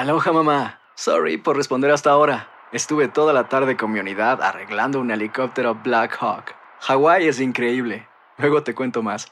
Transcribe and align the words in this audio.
Aloha 0.00 0.32
mamá. 0.32 0.80
Sorry 0.94 1.36
por 1.36 1.58
responder 1.58 1.90
hasta 1.90 2.08
ahora. 2.08 2.48
Estuve 2.72 3.08
toda 3.08 3.34
la 3.34 3.50
tarde 3.50 3.76
con 3.76 3.92
mi 3.92 3.98
unidad 3.98 4.40
arreglando 4.40 4.98
un 4.98 5.10
helicóptero 5.10 5.74
Black 5.74 6.16
Hawk. 6.18 6.54
Hawái 6.80 7.28
es 7.28 7.38
increíble. 7.38 8.08
Luego 8.38 8.62
te 8.62 8.74
cuento 8.74 9.02
más. 9.02 9.30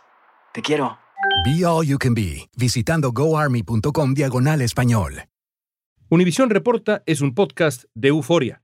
Te 0.53 0.61
quiero. 0.61 0.99
Be 1.47 1.65
All 1.65 1.87
You 1.87 1.97
Can 1.97 2.13
Be, 2.13 2.51
visitando 2.55 3.13
goarmy.com 3.13 4.13
diagonal 4.13 4.61
español. 4.61 5.25
Univisión 6.11 6.51
Reporta 6.51 7.03
es 7.07 7.23
un 7.23 7.35
podcast 7.35 7.85
de 7.95 8.09
euforia. 8.09 8.61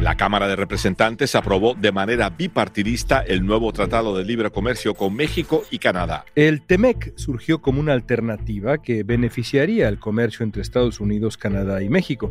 La 0.00 0.16
Cámara 0.16 0.46
de 0.46 0.54
Representantes 0.54 1.34
aprobó 1.34 1.74
de 1.74 1.90
manera 1.90 2.30
bipartidista 2.30 3.18
el 3.20 3.44
nuevo 3.44 3.72
Tratado 3.72 4.16
de 4.16 4.24
Libre 4.24 4.50
Comercio 4.50 4.94
con 4.94 5.12
México 5.12 5.64
y 5.72 5.80
Canadá. 5.80 6.24
El 6.36 6.62
TEMEC 6.62 7.14
surgió 7.16 7.60
como 7.60 7.80
una 7.80 7.94
alternativa 7.94 8.78
que 8.78 9.02
beneficiaría 9.02 9.88
el 9.88 9.98
comercio 9.98 10.44
entre 10.44 10.62
Estados 10.62 11.00
Unidos, 11.00 11.36
Canadá 11.36 11.82
y 11.82 11.88
México. 11.88 12.30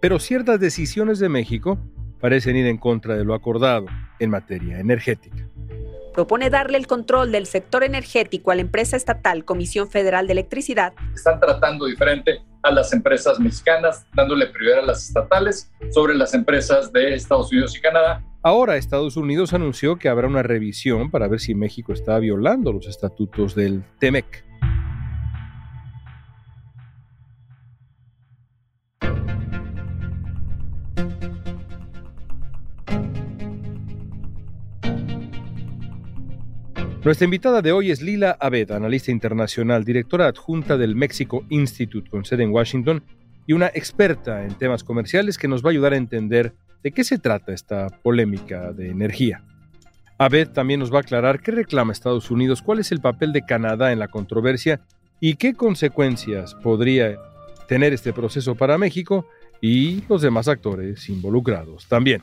Pero 0.00 0.18
ciertas 0.18 0.60
decisiones 0.60 1.18
de 1.18 1.30
México 1.30 1.78
parecen 2.20 2.56
ir 2.56 2.66
en 2.66 2.76
contra 2.76 3.16
de 3.16 3.24
lo 3.24 3.32
acordado 3.32 3.86
en 4.18 4.28
materia 4.28 4.78
energética 4.78 5.48
propone 6.18 6.50
darle 6.50 6.78
el 6.78 6.88
control 6.88 7.30
del 7.30 7.46
sector 7.46 7.84
energético 7.84 8.50
a 8.50 8.56
la 8.56 8.62
empresa 8.62 8.96
estatal 8.96 9.44
Comisión 9.44 9.88
Federal 9.88 10.26
de 10.26 10.32
Electricidad. 10.32 10.92
Están 11.14 11.38
tratando 11.38 11.86
diferente 11.86 12.40
a 12.62 12.70
las 12.70 12.92
empresas 12.92 13.38
mexicanas, 13.40 14.06
dándole 14.14 14.46
prioridad 14.46 14.80
a 14.80 14.86
las 14.86 15.08
estatales 15.08 15.70
sobre 15.90 16.14
las 16.14 16.34
empresas 16.34 16.92
de 16.92 17.14
Estados 17.14 17.50
Unidos 17.52 17.76
y 17.76 17.80
Canadá. 17.80 18.24
Ahora 18.42 18.76
Estados 18.76 19.16
Unidos 19.16 19.52
anunció 19.52 19.96
que 19.96 20.08
habrá 20.08 20.26
una 20.28 20.42
revisión 20.42 21.10
para 21.10 21.28
ver 21.28 21.40
si 21.40 21.54
México 21.54 21.92
está 21.92 22.18
violando 22.18 22.72
los 22.72 22.86
estatutos 22.86 23.54
del 23.54 23.84
TEMEC. 23.98 24.47
Nuestra 37.08 37.24
invitada 37.24 37.62
de 37.62 37.72
hoy 37.72 37.90
es 37.90 38.02
Lila 38.02 38.36
Abed, 38.38 38.70
analista 38.70 39.10
internacional, 39.10 39.82
directora 39.82 40.26
adjunta 40.26 40.76
del 40.76 40.94
Mexico 40.94 41.42
Institute 41.48 42.10
con 42.10 42.26
sede 42.26 42.42
en 42.42 42.50
Washington 42.50 43.02
y 43.46 43.54
una 43.54 43.68
experta 43.68 44.44
en 44.44 44.52
temas 44.58 44.84
comerciales 44.84 45.38
que 45.38 45.48
nos 45.48 45.64
va 45.64 45.68
a 45.68 45.70
ayudar 45.70 45.94
a 45.94 45.96
entender 45.96 46.52
de 46.82 46.92
qué 46.92 47.04
se 47.04 47.16
trata 47.16 47.54
esta 47.54 47.86
polémica 48.02 48.74
de 48.74 48.90
energía. 48.90 49.42
Abed 50.18 50.50
también 50.50 50.80
nos 50.80 50.92
va 50.92 50.98
a 50.98 51.00
aclarar 51.00 51.40
qué 51.40 51.50
reclama 51.50 51.94
Estados 51.94 52.30
Unidos, 52.30 52.60
cuál 52.60 52.78
es 52.78 52.92
el 52.92 53.00
papel 53.00 53.32
de 53.32 53.40
Canadá 53.40 53.90
en 53.90 54.00
la 54.00 54.08
controversia 54.08 54.82
y 55.18 55.36
qué 55.36 55.54
consecuencias 55.54 56.56
podría 56.56 57.16
tener 57.68 57.94
este 57.94 58.12
proceso 58.12 58.54
para 58.54 58.76
México 58.76 59.26
y 59.62 60.02
los 60.10 60.20
demás 60.20 60.46
actores 60.46 61.08
involucrados 61.08 61.88
también 61.88 62.20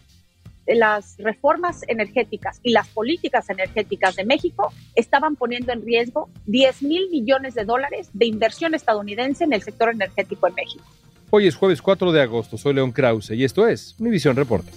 las 0.67 1.15
reformas 1.17 1.81
energéticas 1.87 2.59
y 2.63 2.71
las 2.71 2.87
políticas 2.87 3.49
energéticas 3.49 4.15
de 4.15 4.25
México 4.25 4.73
estaban 4.95 5.35
poniendo 5.35 5.71
en 5.73 5.85
riesgo 5.85 6.29
10 6.47 6.83
mil 6.83 7.09
millones 7.09 7.53
de 7.53 7.65
dólares 7.65 8.09
de 8.13 8.25
inversión 8.25 8.73
estadounidense 8.73 9.43
en 9.43 9.53
el 9.53 9.61
sector 9.61 9.89
energético 9.89 10.47
en 10.47 10.55
México. 10.55 10.85
Hoy 11.29 11.47
es 11.47 11.55
jueves 11.55 11.81
4 11.81 12.11
de 12.11 12.21
agosto, 12.21 12.57
soy 12.57 12.73
León 12.73 12.91
Krause 12.91 13.31
y 13.31 13.43
esto 13.43 13.67
es 13.67 13.95
Univisión 13.99 14.35
Reporta. 14.35 14.71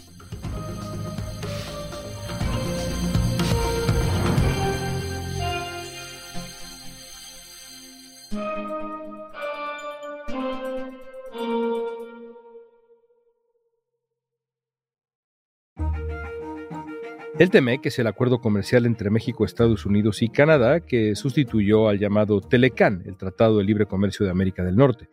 El 17.39 17.51
TEMEC 17.51 17.87
es 17.87 18.01
el 18.01 18.09
acuerdo 18.09 18.41
comercial 18.41 18.85
entre 18.85 19.11
México, 19.11 19.45
Estados 19.45 19.87
Unidos 19.87 20.23
y 20.23 20.29
Canadá 20.29 20.81
que 20.81 21.15
sustituyó 21.15 21.89
al 21.89 22.01
llamado 22.01 22.41
TELECAN, 22.41 23.05
el 23.07 23.17
Tratado 23.17 23.59
de 23.59 23.65
Libre 23.65 23.87
Comercio 23.87 24.27
de 24.27 24.33
América 24.33 24.65
del 24.65 24.75
Norte. 24.75 25.09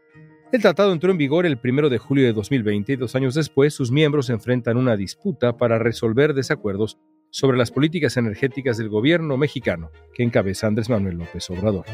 El 0.51 0.59
tratado 0.59 0.91
entró 0.91 1.11
en 1.11 1.19
vigor 1.19 1.45
el 1.45 1.59
1 1.63 1.87
de 1.87 1.99
julio 1.99 2.25
de 2.25 2.33
2020 2.33 2.93
y 2.93 2.95
dos 2.95 3.13
años 3.15 3.35
después 3.35 3.75
sus 3.75 3.91
miembros 3.91 4.31
enfrentan 4.31 4.77
una 4.77 4.97
disputa 4.97 5.57
para 5.57 5.77
resolver 5.77 6.33
desacuerdos 6.33 6.97
sobre 7.29 7.57
las 7.57 7.69
políticas 7.69 8.17
energéticas 8.17 8.77
del 8.77 8.89
gobierno 8.89 9.37
mexicano 9.37 9.91
que 10.15 10.23
encabeza 10.23 10.65
Andrés 10.65 10.89
Manuel 10.89 11.17
López 11.17 11.47
Obrador. 11.51 11.85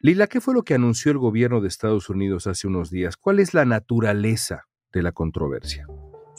Lila, 0.00 0.28
¿qué 0.28 0.40
fue 0.40 0.54
lo 0.54 0.62
que 0.62 0.72
anunció 0.72 1.12
el 1.12 1.18
gobierno 1.18 1.60
de 1.60 1.68
Estados 1.68 2.08
Unidos 2.08 2.46
hace 2.46 2.68
unos 2.68 2.90
días? 2.90 3.18
¿Cuál 3.18 3.38
es 3.38 3.52
la 3.52 3.66
naturaleza 3.66 4.64
de 4.94 5.02
la 5.02 5.12
controversia? 5.12 5.86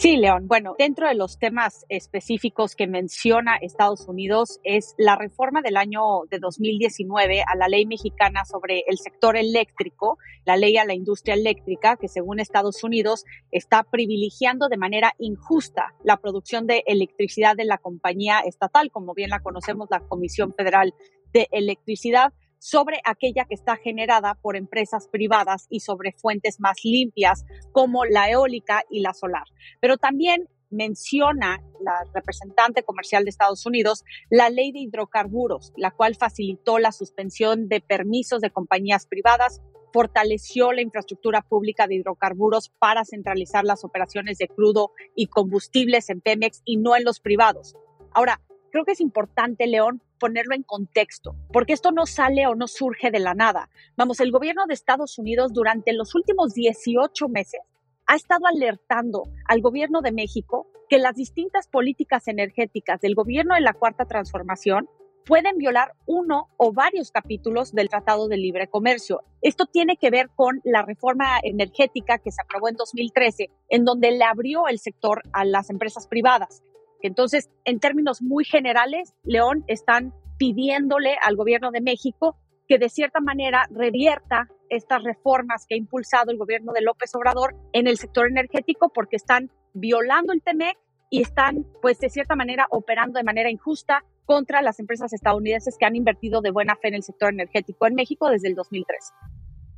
Sí, 0.02 0.16
León. 0.16 0.48
Bueno, 0.48 0.76
dentro 0.80 1.10
de 1.10 1.14
los 1.14 1.40
temas 1.40 1.86
específicos 1.90 2.74
que 2.74 2.88
menciona 2.88 3.58
Estados 3.58 4.08
Unidos 4.08 4.62
es 4.64 4.96
la 4.98 5.18
reforma 5.18 5.62
del 5.62 5.76
año 5.76 6.22
de 6.32 6.40
2019 6.40 7.44
a 7.46 7.58
la 7.58 7.68
ley 7.68 7.86
mexicana 7.86 8.46
sobre 8.46 8.86
el 8.88 8.98
sector 8.98 9.36
eléctrico, 9.36 10.18
la 10.46 10.56
ley 10.56 10.78
a 10.78 10.86
la 10.86 10.94
industria 10.94 11.36
eléctrica, 11.36 11.98
que 11.98 12.08
según 12.08 12.40
Estados 12.40 12.82
Unidos 12.86 13.26
está 13.52 13.84
privilegiando 13.84 14.70
de 14.70 14.78
manera 14.78 15.16
injusta 15.20 15.94
la 16.06 16.16
producción 16.16 16.66
de 16.66 16.82
electricidad 16.88 17.58
de 17.58 17.66
la 17.66 17.78
compañía 17.78 18.40
estatal, 18.40 18.92
como 18.92 19.14
bien 19.14 19.32
la 19.32 19.42
conocemos, 19.42 19.90
la 19.92 20.00
Comisión 20.00 20.54
Federal 20.54 20.94
de 21.34 21.50
Electricidad 21.52 22.32
sobre 22.60 23.02
aquella 23.06 23.46
que 23.46 23.56
está 23.56 23.78
generada 23.78 24.36
por 24.36 24.56
empresas 24.56 25.08
privadas 25.08 25.66
y 25.70 25.80
sobre 25.80 26.12
fuentes 26.12 26.60
más 26.60 26.78
limpias 26.84 27.46
como 27.72 28.06
la 28.06 28.30
eólica 28.30 28.84
y 28.90 29.00
la 29.02 29.14
solar. 29.14 29.46
Pero 29.82 29.98
también 29.98 30.48
menciona 30.70 31.64
la 31.82 32.04
representante 32.14 32.84
comercial 32.84 33.24
de 33.24 33.32
Estados 33.32 33.66
Unidos 33.66 34.04
la 34.30 34.50
ley 34.50 34.72
de 34.72 34.80
hidrocarburos, 34.80 35.74
la 35.76 35.92
cual 35.92 36.16
facilitó 36.16 36.78
la 36.80 36.92
suspensión 36.92 37.68
de 37.68 37.82
permisos 37.82 38.42
de 38.42 38.52
compañías 38.52 39.08
privadas, 39.08 39.62
fortaleció 39.92 40.72
la 40.72 40.82
infraestructura 40.82 41.42
pública 41.42 41.88
de 41.88 41.96
hidrocarburos 41.96 42.70
para 42.78 43.06
centralizar 43.06 43.64
las 43.64 43.84
operaciones 43.84 44.38
de 44.38 44.48
crudo 44.48 44.92
y 45.16 45.28
combustibles 45.28 46.10
en 46.10 46.22
Pemex 46.22 46.62
y 46.66 46.78
no 46.78 46.96
en 46.96 47.04
los 47.04 47.20
privados. 47.20 47.76
Ahora, 48.14 48.42
creo 48.70 48.86
que 48.86 48.94
es 48.94 49.02
importante, 49.02 49.68
León, 49.68 50.02
ponerlo 50.20 50.56
en 50.56 50.64
contexto, 50.64 51.36
porque 51.52 51.74
esto 51.74 51.92
no 51.92 52.06
sale 52.06 52.48
o 52.48 52.56
no 52.56 52.68
surge 52.68 53.12
de 53.12 53.20
la 53.20 53.34
nada. 53.34 53.70
Vamos, 53.96 54.20
el 54.20 54.32
gobierno 54.32 54.66
de 54.68 54.74
Estados 54.74 55.18
Unidos 55.18 55.54
durante 55.54 55.94
los 55.94 56.16
últimos 56.16 56.54
18 56.54 57.30
meses 57.30 57.62
ha 58.06 58.16
estado 58.16 58.48
alertando 58.48 59.24
al 59.46 59.62
gobierno 59.62 60.02
de 60.02 60.12
México 60.12 60.68
que 60.90 60.98
las 60.98 61.16
distintas 61.16 61.68
políticas 61.68 62.28
energéticas 62.28 63.00
del 63.02 63.14
gobierno 63.14 63.54
de 63.54 63.62
la 63.62 63.74
Cuarta 63.74 64.06
Transformación 64.06 64.90
pueden 65.26 65.58
violar 65.58 65.94
uno 66.08 66.48
o 66.58 66.74
varios 66.74 67.12
capítulos 67.12 67.72
del 67.72 67.88
Tratado 67.88 68.28
de 68.28 68.38
Libre 68.38 68.68
Comercio. 68.68 69.22
Esto 69.44 69.68
tiene 69.68 69.96
que 69.96 70.10
ver 70.10 70.30
con 70.36 70.60
la 70.64 70.82
reforma 70.82 71.38
energética 71.44 72.18
que 72.18 72.32
se 72.32 72.42
aprobó 72.42 72.68
en 72.68 72.76
2013, 72.76 73.52
en 73.70 73.86
donde 73.86 74.10
le 74.10 74.24
abrió 74.24 74.68
el 74.68 74.80
sector 74.80 75.22
a 75.32 75.46
las 75.46 75.70
empresas 75.70 76.08
privadas. 76.08 76.64
Entonces, 77.02 77.50
en 77.66 77.80
términos 77.80 78.22
muy 78.22 78.46
generales, 78.46 79.14
León 79.24 79.64
están 79.68 80.14
pidiéndole 80.38 81.18
al 81.22 81.36
gobierno 81.36 81.72
de 81.72 81.82
México 81.82 82.38
que 82.68 82.78
de 82.78 82.90
cierta 82.90 83.20
manera 83.20 83.68
revierta 83.72 84.48
estas 84.70 85.04
reformas 85.04 85.66
que 85.68 85.76
ha 85.76 85.78
impulsado 85.78 86.32
el 86.32 86.38
gobierno 86.38 86.72
de 86.72 86.82
López 86.82 87.14
Obrador 87.16 87.56
en 87.74 87.88
el 87.88 87.98
sector 87.98 88.28
energético 88.28 88.90
porque 88.94 89.16
están 89.16 89.50
violando 89.74 90.34
el 90.34 90.42
TEMEC 90.42 90.78
y 91.10 91.22
están, 91.22 91.66
pues, 91.82 92.00
de 92.00 92.10
cierta 92.10 92.36
manera 92.36 92.68
operando 92.70 93.18
de 93.18 93.24
manera 93.24 93.50
injusta 93.50 94.04
contra 94.26 94.62
las 94.62 94.80
empresas 94.80 95.12
estadounidenses 95.12 95.76
que 95.80 95.86
han 95.86 95.96
invertido 95.96 96.42
de 96.42 96.52
buena 96.52 96.76
fe 96.76 96.90
en 96.90 96.96
el 96.96 97.04
sector 97.04 97.34
energético 97.34 97.88
en 97.88 97.96
México 97.96 98.30
desde 98.30 98.48
el 98.48 98.56
2003. 98.56 98.98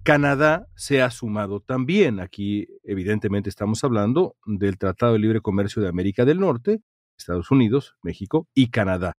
Canadá 0.04 0.68
se 0.76 1.02
ha 1.02 1.12
sumado 1.12 1.62
también. 1.62 2.20
Aquí, 2.20 2.68
evidentemente, 2.84 3.50
estamos 3.50 3.84
hablando 3.84 4.36
del 4.46 4.78
Tratado 4.78 5.14
de 5.14 5.20
Libre 5.20 5.42
Comercio 5.42 5.82
de 5.82 5.88
América 5.88 6.26
del 6.26 6.40
Norte, 6.40 6.82
Estados 7.22 7.52
Unidos, 7.52 7.96
México 8.02 8.48
y 8.54 8.70
Canadá. 8.70 9.14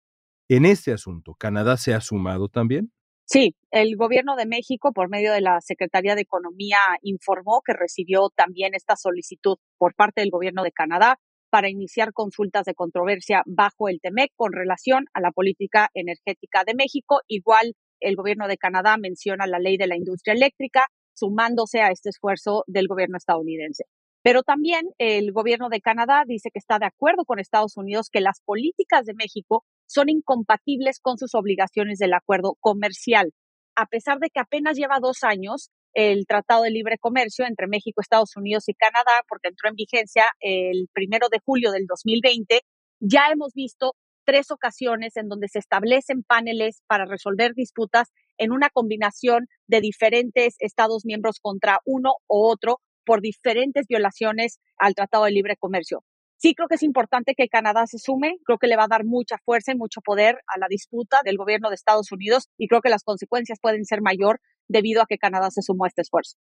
En 0.49 0.67
este 0.67 0.93
asunto, 0.93 1.35
¿Canadá 1.39 1.77
se 1.77 1.95
ha 1.95 2.01
sumado 2.01 2.49
también? 2.49 2.93
Sí, 3.25 3.55
el 3.71 3.97
gobierno 3.97 4.37
de 4.37 4.47
México, 4.47 4.93
por 4.93 5.09
medio 5.09 5.33
de 5.33 5.41
la 5.41 5.61
Secretaría 5.61 6.15
de 6.15 6.23
Economía, 6.23 6.79
informó 7.01 7.63
que 7.65 7.73
recibió 7.73 8.29
también 8.35 8.75
esta 8.75 8.97
solicitud 8.97 9.57
por 9.79 9.95
parte 9.95 10.21
del 10.21 10.31
gobierno 10.31 10.63
de 10.63 10.73
Canadá 10.73 11.19
para 11.49 11.71
iniciar 11.71 12.13
consultas 12.13 12.65
de 12.65 12.75
controversia 12.75 13.43
bajo 13.47 13.89
el 13.89 14.01
TEMEC 14.01 14.33
con 14.37 14.53
relación 14.53 15.07
a 15.15 15.21
la 15.21 15.31
política 15.31 15.89
energética 15.95 16.65
de 16.67 16.75
México. 16.75 17.21
Igual, 17.29 17.75
el 18.01 18.17
gobierno 18.17 18.49
de 18.49 18.59
Canadá 18.59 18.97
menciona 18.99 19.47
la 19.47 19.59
ley 19.59 19.77
de 19.77 19.87
la 19.87 19.97
industria 19.97 20.35
eléctrica, 20.35 20.87
sumándose 21.15 21.81
a 21.81 21.91
este 21.91 22.11
esfuerzo 22.11 22.65
del 22.67 22.89
gobierno 22.89 23.17
estadounidense. 23.17 23.85
Pero 24.23 24.43
también 24.43 24.91
el 24.99 25.33
gobierno 25.33 25.69
de 25.69 25.81
Canadá 25.81 26.25
dice 26.27 26.51
que 26.53 26.59
está 26.59 26.79
de 26.79 26.87
acuerdo 26.87 27.25
con 27.25 27.41
Estados 27.41 27.77
Unidos 27.77 28.09
que 28.11 28.21
las 28.21 28.41
políticas 28.45 29.05
de 29.05 29.15
México 29.15 29.65
son 29.87 30.09
incompatibles 30.09 31.01
con 31.01 31.19
sus 31.19 31.35
obligaciones 31.35 31.99
del 31.99 32.15
acuerdo 32.15 32.57
comercial. 32.61 33.33
A 33.75 33.87
pesar 33.87 34.19
de 34.19 34.31
que 34.31 34.41
apenas 34.41 34.77
lleva 34.77 35.01
dos 35.01 35.25
años 35.25 35.71
el 35.95 36.27
Tratado 36.27 36.63
de 36.63 36.71
Libre 36.71 36.99
Comercio 36.99 37.45
entre 37.47 37.67
México, 37.67 38.01
Estados 38.01 38.37
Unidos 38.37 38.69
y 38.69 38.75
Canadá, 38.75 39.25
porque 39.29 39.49
entró 39.49 39.69
en 39.69 39.75
vigencia 39.75 40.27
el 40.41 40.89
primero 40.93 41.29
de 41.29 41.39
julio 41.45 41.71
del 41.73 41.87
2020, 41.87 42.61
ya 43.01 43.29
hemos 43.31 43.53
visto 43.55 43.95
tres 44.25 44.51
ocasiones 44.51 45.17
en 45.17 45.29
donde 45.29 45.49
se 45.49 45.59
establecen 45.59 46.23
paneles 46.23 46.83
para 46.87 47.05
resolver 47.05 47.55
disputas 47.55 48.09
en 48.39 48.53
una 48.53 48.71
combinación 48.71 49.49
de 49.67 49.81
diferentes 49.81 50.55
Estados 50.61 51.05
miembros 51.05 51.41
contra 51.41 51.81
uno 51.85 52.13
o 52.29 52.49
otro 52.51 52.79
por 53.05 53.21
diferentes 53.21 53.87
violaciones 53.89 54.59
al 54.79 54.95
Tratado 54.95 55.25
de 55.25 55.33
Libre 55.33 55.57
Comercio. 55.59 56.05
Sí 56.37 56.55
creo 56.55 56.67
que 56.67 56.75
es 56.75 56.83
importante 56.83 57.35
que 57.37 57.49
Canadá 57.49 57.87
se 57.87 57.99
sume, 57.99 58.39
creo 58.45 58.59
que 58.59 58.67
le 58.67 58.77
va 58.77 58.85
a 58.85 58.89
dar 58.89 59.05
mucha 59.05 59.37
fuerza 59.45 59.73
y 59.73 59.77
mucho 59.77 60.01
poder 60.01 60.41
a 60.49 60.59
la 60.59 60.67
disputa 60.69 61.19
del 61.25 61.37
gobierno 61.37 61.69
de 61.69 61.77
Estados 61.77 62.11
Unidos 62.11 62.49
y 62.59 62.67
creo 62.67 62.81
que 62.81 62.91
las 62.91 63.05
consecuencias 63.05 63.61
pueden 63.61 63.85
ser 63.85 64.03
mayor 64.03 64.41
debido 64.67 65.03
a 65.03 65.07
que 65.07 65.19
Canadá 65.19 65.51
se 65.51 65.63
sumó 65.63 65.85
a 65.85 65.89
este 65.89 66.03
esfuerzo. 66.03 66.37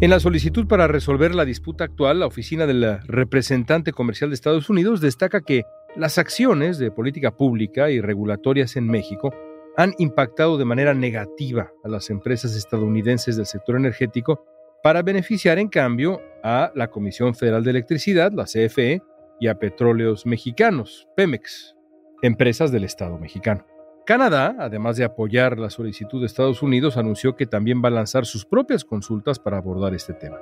En 0.00 0.10
la 0.10 0.20
solicitud 0.20 0.66
para 0.66 0.88
resolver 0.88 1.34
la 1.34 1.46
disputa 1.46 1.84
actual, 1.84 2.20
la 2.20 2.26
oficina 2.26 2.66
del 2.66 3.00
representante 3.04 3.92
comercial 3.92 4.28
de 4.28 4.34
Estados 4.34 4.68
Unidos 4.68 5.00
destaca 5.00 5.40
que 5.40 5.62
las 5.96 6.18
acciones 6.18 6.78
de 6.78 6.90
política 6.90 7.36
pública 7.36 7.90
y 7.90 8.02
regulatorias 8.02 8.76
en 8.76 8.88
México 8.88 9.32
han 9.76 9.94
impactado 9.98 10.58
de 10.58 10.64
manera 10.64 10.92
negativa 10.92 11.72
a 11.82 11.88
las 11.88 12.10
empresas 12.10 12.54
estadounidenses 12.54 13.36
del 13.36 13.46
sector 13.46 13.76
energético 13.76 14.44
para 14.84 15.00
beneficiar 15.00 15.58
en 15.58 15.68
cambio 15.68 16.20
a 16.42 16.70
la 16.74 16.90
Comisión 16.90 17.34
Federal 17.34 17.64
de 17.64 17.70
Electricidad, 17.70 18.32
la 18.32 18.44
CFE, 18.44 19.02
y 19.40 19.48
a 19.48 19.58
Petróleos 19.58 20.26
Mexicanos, 20.26 21.08
Pemex, 21.16 21.74
empresas 22.20 22.70
del 22.70 22.84
Estado 22.84 23.18
mexicano. 23.18 23.64
Canadá, 24.04 24.54
además 24.58 24.98
de 24.98 25.04
apoyar 25.04 25.58
la 25.58 25.70
solicitud 25.70 26.20
de 26.20 26.26
Estados 26.26 26.62
Unidos, 26.62 26.98
anunció 26.98 27.34
que 27.34 27.46
también 27.46 27.82
va 27.82 27.88
a 27.88 27.92
lanzar 27.92 28.26
sus 28.26 28.44
propias 28.44 28.84
consultas 28.84 29.38
para 29.38 29.56
abordar 29.56 29.94
este 29.94 30.12
tema. 30.12 30.36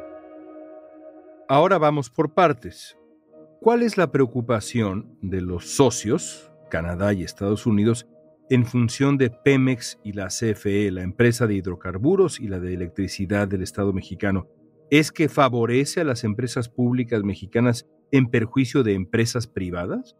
Ahora 1.48 1.78
vamos 1.78 2.10
por 2.10 2.34
partes. 2.34 2.98
¿Cuál 3.60 3.84
es 3.84 3.96
la 3.96 4.10
preocupación 4.10 5.16
de 5.22 5.40
los 5.40 5.76
socios, 5.76 6.50
Canadá 6.68 7.12
y 7.12 7.22
Estados 7.22 7.64
Unidos, 7.64 8.08
en 8.52 8.66
función 8.66 9.16
de 9.16 9.30
Pemex 9.30 9.98
y 10.04 10.12
la 10.12 10.26
CFE, 10.26 10.90
la 10.90 11.00
empresa 11.00 11.46
de 11.46 11.54
hidrocarburos 11.54 12.38
y 12.38 12.48
la 12.48 12.60
de 12.60 12.74
electricidad 12.74 13.48
del 13.48 13.62
Estado 13.62 13.94
mexicano? 13.94 14.46
¿Es 14.90 15.10
que 15.10 15.30
favorece 15.30 16.02
a 16.02 16.04
las 16.04 16.22
empresas 16.22 16.68
públicas 16.68 17.22
mexicanas 17.22 17.88
en 18.10 18.30
perjuicio 18.30 18.82
de 18.82 18.92
empresas 18.92 19.46
privadas? 19.46 20.18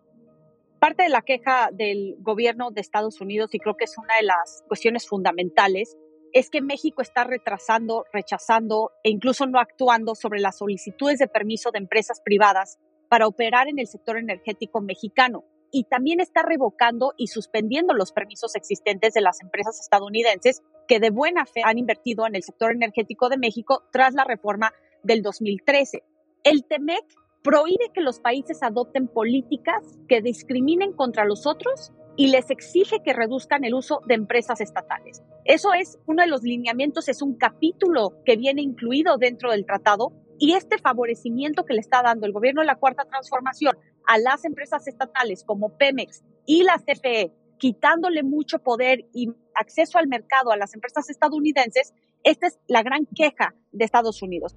Parte 0.80 1.02
de 1.02 1.10
la 1.10 1.20
queja 1.20 1.68
del 1.74 2.16
gobierno 2.20 2.70
de 2.70 2.80
Estados 2.80 3.20
Unidos, 3.20 3.50
y 3.52 3.58
creo 3.58 3.76
que 3.76 3.84
es 3.84 3.98
una 3.98 4.16
de 4.16 4.22
las 4.22 4.64
cuestiones 4.66 5.06
fundamentales, 5.06 5.98
es 6.32 6.48
que 6.48 6.62
México 6.62 7.02
está 7.02 7.24
retrasando, 7.24 8.06
rechazando 8.14 8.92
e 9.04 9.10
incluso 9.10 9.44
no 9.44 9.60
actuando 9.60 10.14
sobre 10.14 10.40
las 10.40 10.56
solicitudes 10.56 11.18
de 11.18 11.28
permiso 11.28 11.70
de 11.70 11.80
empresas 11.80 12.22
privadas 12.24 12.78
para 13.10 13.26
operar 13.26 13.68
en 13.68 13.78
el 13.78 13.88
sector 13.88 14.16
energético 14.16 14.80
mexicano 14.80 15.44
y 15.72 15.84
también 15.84 16.20
está 16.20 16.42
revocando 16.42 17.14
y 17.16 17.28
suspendiendo 17.28 17.94
los 17.94 18.12
permisos 18.12 18.54
existentes 18.54 19.14
de 19.14 19.22
las 19.22 19.40
empresas 19.40 19.80
estadounidenses 19.80 20.62
que 20.86 21.00
de 21.00 21.10
buena 21.10 21.46
fe 21.46 21.62
han 21.64 21.78
invertido 21.78 22.26
en 22.26 22.36
el 22.36 22.42
sector 22.42 22.70
energético 22.72 23.28
de 23.30 23.38
México 23.38 23.82
tras 23.90 24.12
la 24.14 24.24
reforma 24.24 24.72
del 25.02 25.22
2013. 25.22 26.04
El 26.44 26.64
TEMEC 26.64 27.04
prohíbe 27.42 27.90
que 27.92 28.02
los 28.02 28.20
países 28.20 28.62
adopten 28.62 29.08
políticas 29.08 29.98
que 30.08 30.20
discriminen 30.20 30.92
contra 30.92 31.24
los 31.24 31.46
otros 31.46 31.92
y 32.16 32.28
les 32.28 32.50
exige 32.50 33.02
que 33.02 33.14
reduzcan 33.14 33.64
el 33.64 33.74
uso 33.74 34.00
de 34.06 34.14
empresas 34.14 34.60
estatales. 34.60 35.22
Eso 35.44 35.72
es 35.72 35.98
uno 36.06 36.22
de 36.22 36.28
los 36.28 36.42
lineamientos, 36.42 37.08
es 37.08 37.22
un 37.22 37.36
capítulo 37.36 38.22
que 38.24 38.36
viene 38.36 38.60
incluido 38.60 39.16
dentro 39.16 39.50
del 39.50 39.64
tratado 39.64 40.12
y 40.38 40.52
este 40.52 40.78
favorecimiento 40.78 41.64
que 41.64 41.74
le 41.74 41.80
está 41.80 42.02
dando 42.02 42.26
el 42.26 42.32
gobierno 42.32 42.60
de 42.60 42.66
la 42.66 42.76
Cuarta 42.76 43.04
Transformación 43.04 43.76
a 44.06 44.18
las 44.18 44.44
empresas 44.44 44.86
estatales 44.86 45.44
como 45.44 45.76
Pemex 45.76 46.22
y 46.46 46.62
la 46.62 46.78
CFE, 46.78 47.32
quitándole 47.58 48.22
mucho 48.22 48.58
poder 48.58 49.06
y 49.12 49.30
acceso 49.54 49.98
al 49.98 50.08
mercado 50.08 50.50
a 50.50 50.56
las 50.56 50.74
empresas 50.74 51.08
estadounidenses, 51.10 51.92
esta 52.24 52.46
es 52.46 52.58
la 52.66 52.82
gran 52.82 53.06
queja 53.06 53.54
de 53.72 53.84
Estados 53.84 54.22
Unidos. 54.22 54.56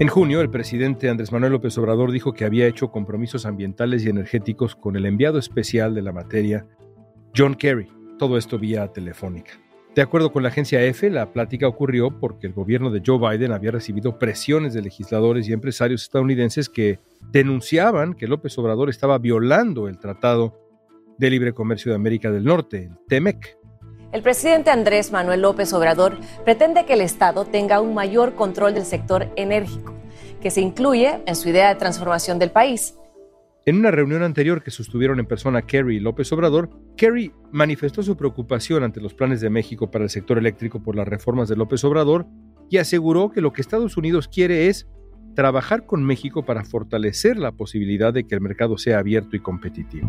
En 0.00 0.08
junio, 0.08 0.40
el 0.40 0.50
presidente 0.50 1.08
Andrés 1.08 1.32
Manuel 1.32 1.52
López 1.52 1.76
Obrador 1.76 2.12
dijo 2.12 2.32
que 2.32 2.44
había 2.44 2.68
hecho 2.68 2.92
compromisos 2.92 3.46
ambientales 3.46 4.04
y 4.04 4.08
energéticos 4.08 4.76
con 4.76 4.94
el 4.94 5.06
enviado 5.06 5.38
especial 5.38 5.94
de 5.94 6.02
la 6.02 6.12
materia, 6.12 6.66
John 7.36 7.54
Kerry. 7.54 7.90
Todo 8.16 8.38
esto 8.38 8.58
vía 8.58 8.86
telefónica. 8.92 9.52
De 9.98 10.02
acuerdo 10.02 10.30
con 10.30 10.44
la 10.44 10.50
agencia 10.50 10.80
EFE, 10.80 11.10
la 11.10 11.32
plática 11.32 11.66
ocurrió 11.66 12.20
porque 12.20 12.46
el 12.46 12.52
gobierno 12.52 12.92
de 12.92 13.02
Joe 13.04 13.18
Biden 13.18 13.50
había 13.50 13.72
recibido 13.72 14.16
presiones 14.16 14.72
de 14.72 14.80
legisladores 14.80 15.48
y 15.48 15.52
empresarios 15.52 16.04
estadounidenses 16.04 16.68
que 16.68 17.00
denunciaban 17.32 18.14
que 18.14 18.28
López 18.28 18.56
Obrador 18.58 18.90
estaba 18.90 19.18
violando 19.18 19.88
el 19.88 19.98
Tratado 19.98 20.56
de 21.18 21.30
Libre 21.30 21.52
Comercio 21.52 21.90
de 21.90 21.96
América 21.96 22.30
del 22.30 22.44
Norte, 22.44 22.84
el 22.84 22.98
TEMEC. 23.08 23.58
El 24.12 24.22
presidente 24.22 24.70
Andrés 24.70 25.10
Manuel 25.10 25.42
López 25.42 25.72
Obrador 25.72 26.16
pretende 26.44 26.86
que 26.86 26.92
el 26.92 27.00
Estado 27.00 27.44
tenga 27.44 27.80
un 27.80 27.92
mayor 27.92 28.36
control 28.36 28.74
del 28.74 28.84
sector 28.84 29.26
enérgico, 29.34 29.94
que 30.40 30.52
se 30.52 30.60
incluye 30.60 31.22
en 31.26 31.34
su 31.34 31.48
idea 31.48 31.70
de 31.70 31.74
transformación 31.74 32.38
del 32.38 32.52
país. 32.52 32.94
En 33.68 33.76
una 33.76 33.90
reunión 33.90 34.22
anterior 34.22 34.62
que 34.62 34.70
sostuvieron 34.70 35.20
en 35.20 35.26
persona 35.26 35.60
Kerry 35.60 35.96
y 35.96 36.00
López 36.00 36.32
Obrador, 36.32 36.70
Kerry 36.96 37.34
manifestó 37.52 38.02
su 38.02 38.16
preocupación 38.16 38.82
ante 38.82 38.98
los 38.98 39.12
planes 39.12 39.42
de 39.42 39.50
México 39.50 39.90
para 39.90 40.04
el 40.04 40.08
sector 40.08 40.38
eléctrico 40.38 40.82
por 40.82 40.96
las 40.96 41.06
reformas 41.06 41.50
de 41.50 41.56
López 41.56 41.84
Obrador 41.84 42.26
y 42.70 42.78
aseguró 42.78 43.30
que 43.30 43.42
lo 43.42 43.52
que 43.52 43.60
Estados 43.60 43.98
Unidos 43.98 44.26
quiere 44.26 44.68
es 44.68 44.88
trabajar 45.36 45.84
con 45.84 46.02
México 46.02 46.46
para 46.46 46.64
fortalecer 46.64 47.36
la 47.36 47.52
posibilidad 47.52 48.10
de 48.14 48.26
que 48.26 48.34
el 48.34 48.40
mercado 48.40 48.78
sea 48.78 49.00
abierto 49.00 49.36
y 49.36 49.40
competitivo. 49.40 50.08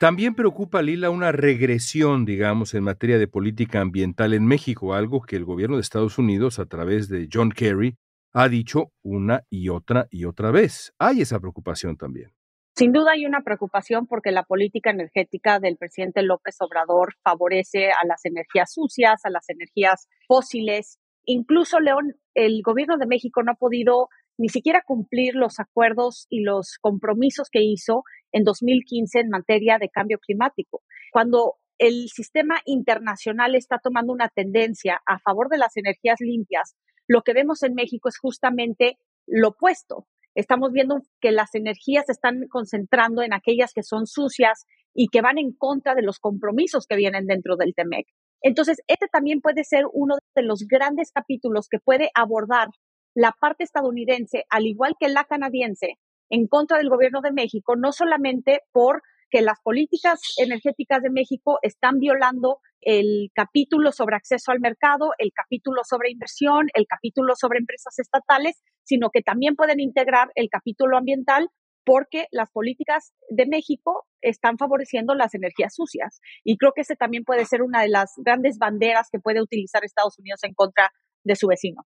También 0.00 0.34
preocupa 0.34 0.80
a 0.80 0.82
Lila 0.82 1.08
una 1.10 1.30
regresión, 1.30 2.24
digamos, 2.24 2.74
en 2.74 2.82
materia 2.82 3.16
de 3.16 3.28
política 3.28 3.80
ambiental 3.80 4.34
en 4.34 4.44
México, 4.44 4.94
algo 4.94 5.22
que 5.22 5.36
el 5.36 5.44
gobierno 5.44 5.76
de 5.76 5.82
Estados 5.82 6.18
Unidos, 6.18 6.58
a 6.58 6.66
través 6.66 7.08
de 7.08 7.28
John 7.32 7.52
Kerry, 7.52 7.96
ha 8.32 8.48
dicho 8.48 8.92
una 9.02 9.42
y 9.50 9.68
otra 9.68 10.06
y 10.10 10.24
otra 10.24 10.50
vez. 10.50 10.94
Hay 10.98 11.20
esa 11.20 11.38
preocupación 11.38 11.96
también. 11.96 12.32
Sin 12.74 12.92
duda 12.92 13.12
hay 13.12 13.26
una 13.26 13.42
preocupación 13.42 14.06
porque 14.06 14.30
la 14.30 14.44
política 14.44 14.90
energética 14.90 15.60
del 15.60 15.76
presidente 15.76 16.22
López 16.22 16.56
Obrador 16.60 17.14
favorece 17.22 17.90
a 17.90 18.06
las 18.06 18.24
energías 18.24 18.72
sucias, 18.72 19.20
a 19.24 19.30
las 19.30 19.48
energías 19.50 20.08
fósiles. 20.26 20.98
Incluso, 21.26 21.80
León, 21.80 22.14
el 22.34 22.62
gobierno 22.64 22.96
de 22.96 23.06
México 23.06 23.42
no 23.42 23.52
ha 23.52 23.56
podido 23.56 24.08
ni 24.38 24.48
siquiera 24.48 24.82
cumplir 24.86 25.34
los 25.34 25.60
acuerdos 25.60 26.26
y 26.30 26.42
los 26.42 26.78
compromisos 26.80 27.48
que 27.50 27.62
hizo 27.62 28.04
en 28.32 28.44
2015 28.44 29.20
en 29.20 29.28
materia 29.28 29.76
de 29.78 29.90
cambio 29.90 30.18
climático. 30.18 30.82
Cuando 31.12 31.56
el 31.78 32.08
sistema 32.08 32.56
internacional 32.64 33.54
está 33.54 33.78
tomando 33.82 34.12
una 34.12 34.30
tendencia 34.30 35.00
a 35.04 35.18
favor 35.18 35.48
de 35.50 35.58
las 35.58 35.76
energías 35.76 36.20
limpias, 36.20 36.74
lo 37.08 37.22
que 37.22 37.32
vemos 37.32 37.62
en 37.62 37.74
México 37.74 38.08
es 38.08 38.18
justamente 38.18 38.98
lo 39.26 39.48
opuesto. 39.48 40.06
estamos 40.34 40.72
viendo 40.72 40.96
que 41.20 41.30
las 41.30 41.54
energías 41.54 42.06
se 42.06 42.12
están 42.12 42.48
concentrando 42.48 43.22
en 43.22 43.34
aquellas 43.34 43.72
que 43.74 43.82
son 43.82 44.06
sucias 44.06 44.64
y 44.94 45.08
que 45.08 45.20
van 45.20 45.36
en 45.36 45.52
contra 45.52 45.94
de 45.94 46.02
los 46.02 46.18
compromisos 46.18 46.86
que 46.86 46.96
vienen 46.96 47.26
dentro 47.26 47.56
del 47.56 47.74
TEMEC. 47.74 48.06
Entonces, 48.40 48.78
este 48.86 49.08
también 49.08 49.40
puede 49.40 49.62
ser 49.62 49.84
uno 49.92 50.16
de 50.34 50.42
los 50.42 50.66
grandes 50.66 51.12
capítulos 51.12 51.68
que 51.68 51.78
puede 51.78 52.10
abordar 52.14 52.68
la 53.14 53.32
parte 53.38 53.62
estadounidense, 53.64 54.44
al 54.48 54.66
igual 54.66 54.94
que 54.98 55.08
la 55.08 55.24
canadiense, 55.24 55.98
en 56.30 56.46
contra 56.48 56.78
del 56.78 56.88
gobierno 56.88 57.20
de 57.20 57.30
México, 57.30 57.76
no 57.76 57.92
solamente 57.92 58.62
por 58.72 59.02
que 59.32 59.40
las 59.40 59.58
políticas 59.62 60.20
energéticas 60.36 61.02
de 61.02 61.08
México 61.08 61.58
están 61.62 61.98
violando 61.98 62.58
el 62.82 63.30
capítulo 63.34 63.90
sobre 63.90 64.16
acceso 64.16 64.52
al 64.52 64.60
mercado, 64.60 65.12
el 65.16 65.32
capítulo 65.34 65.80
sobre 65.88 66.10
inversión, 66.10 66.66
el 66.74 66.86
capítulo 66.86 67.32
sobre 67.34 67.58
empresas 67.58 67.98
estatales, 67.98 68.62
sino 68.82 69.08
que 69.08 69.22
también 69.22 69.56
pueden 69.56 69.80
integrar 69.80 70.30
el 70.34 70.50
capítulo 70.50 70.98
ambiental 70.98 71.48
porque 71.84 72.26
las 72.30 72.50
políticas 72.50 73.14
de 73.30 73.46
México 73.46 74.04
están 74.20 74.58
favoreciendo 74.58 75.14
las 75.14 75.34
energías 75.34 75.74
sucias. 75.74 76.20
Y 76.44 76.58
creo 76.58 76.72
que 76.74 76.82
ese 76.82 76.94
también 76.94 77.24
puede 77.24 77.46
ser 77.46 77.62
una 77.62 77.80
de 77.80 77.88
las 77.88 78.12
grandes 78.18 78.58
banderas 78.58 79.08
que 79.10 79.18
puede 79.18 79.40
utilizar 79.40 79.82
Estados 79.82 80.18
Unidos 80.18 80.40
en 80.44 80.52
contra 80.52 80.90
de 81.24 81.36
su 81.36 81.46
vecino. 81.46 81.82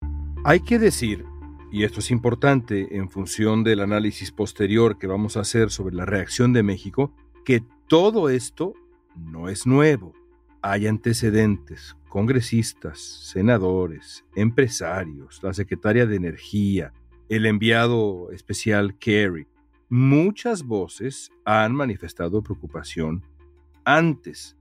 Hay 0.46 0.60
que 0.60 0.78
decir, 0.78 1.24
y 1.70 1.84
esto 1.84 2.00
es 2.00 2.10
importante 2.10 2.96
en 2.96 3.10
función 3.10 3.64
del 3.64 3.80
análisis 3.80 4.32
posterior 4.32 4.98
que 4.98 5.06
vamos 5.06 5.36
a 5.36 5.40
hacer 5.40 5.70
sobre 5.70 5.94
la 5.94 6.06
reacción 6.06 6.54
de 6.54 6.62
México, 6.62 7.14
que 7.44 7.62
todo 7.88 8.28
esto 8.28 8.74
no 9.14 9.48
es 9.48 9.66
nuevo. 9.66 10.14
Hay 10.62 10.86
antecedentes, 10.86 11.96
congresistas, 12.08 13.00
senadores, 13.00 14.24
empresarios, 14.34 15.42
la 15.42 15.52
secretaria 15.52 16.06
de 16.06 16.16
Energía, 16.16 16.92
el 17.28 17.46
enviado 17.46 18.30
especial 18.32 18.96
Kerry. 18.98 19.46
Muchas 19.90 20.62
voces 20.62 21.30
han 21.44 21.74
manifestado 21.74 22.42
preocupación 22.42 23.22
antes. 23.84 24.56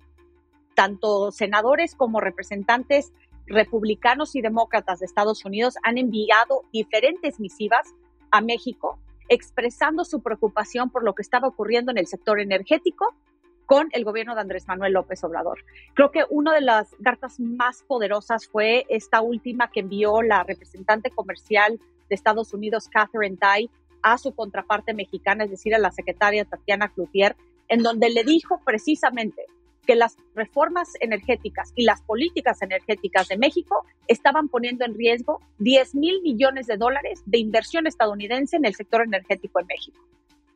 Tanto 0.76 1.32
senadores 1.32 1.96
como 1.96 2.20
representantes 2.20 3.14
republicanos 3.46 4.36
y 4.36 4.42
demócratas 4.42 5.00
de 5.00 5.06
Estados 5.06 5.46
Unidos 5.46 5.76
han 5.84 5.98
enviado 5.98 6.64
diferentes 6.72 7.40
misivas 7.40 7.94
a 8.32 8.42
México 8.42 9.00
expresando 9.34 10.06
su 10.06 10.22
preocupación 10.22 10.90
por 10.90 11.04
lo 11.04 11.14
que 11.14 11.22
estaba 11.22 11.48
ocurriendo 11.48 11.92
en 11.92 11.98
el 11.98 12.08
sector 12.08 12.40
energético 12.40 13.16
con 13.66 13.90
el 13.92 14.04
gobierno 14.04 14.36
de 14.36 14.42
Andrés 14.42 14.68
Manuel 14.68 14.94
López 14.94 15.24
Obrador. 15.24 15.64
Creo 15.94 16.12
que 16.12 16.26
una 16.30 16.54
de 16.54 16.62
las 16.62 16.96
cartas 17.04 17.40
más 17.40 17.84
poderosas 17.84 18.48
fue 18.48 18.86
esta 18.90 19.22
última 19.22 19.72
que 19.72 19.80
envió 19.80 20.22
la 20.22 20.44
representante 20.44 21.10
comercial 21.10 21.80
de 22.10 22.16
Estados 22.16 22.54
Unidos, 22.54 22.90
Catherine 22.90 23.38
Tai, 23.38 23.70
a 24.02 24.18
su 24.18 24.36
contraparte 24.36 24.94
mexicana, 24.94 25.46
es 25.46 25.52
decir, 25.52 25.74
a 25.74 25.80
la 25.80 25.92
secretaria 25.92 26.46
Tatiana 26.46 26.90
Cloutier, 26.90 27.36
en 27.70 27.82
donde 27.82 28.10
le 28.10 28.24
dijo 28.24 28.62
precisamente 28.66 29.46
que 29.86 29.96
las 29.96 30.18
reformas 30.36 30.94
energéticas 31.00 31.72
y 31.76 31.84
las 31.84 32.02
políticas 32.02 32.62
energéticas 32.62 33.28
de 33.28 33.38
México 33.38 33.86
estaban 34.08 34.48
poniendo 34.48 34.86
en 34.86 34.96
riesgo 34.96 35.42
10 35.60 35.96
mil 35.96 36.22
millones 36.22 36.68
de 36.68 36.78
dólares 36.78 37.22
de 37.26 37.38
inversión 37.38 37.88
estadounidense 37.88 38.56
en 38.56 38.66
el 38.66 38.76
sector 38.76 39.02
energético 39.02 39.60
en 39.60 39.68
México. 39.68 40.00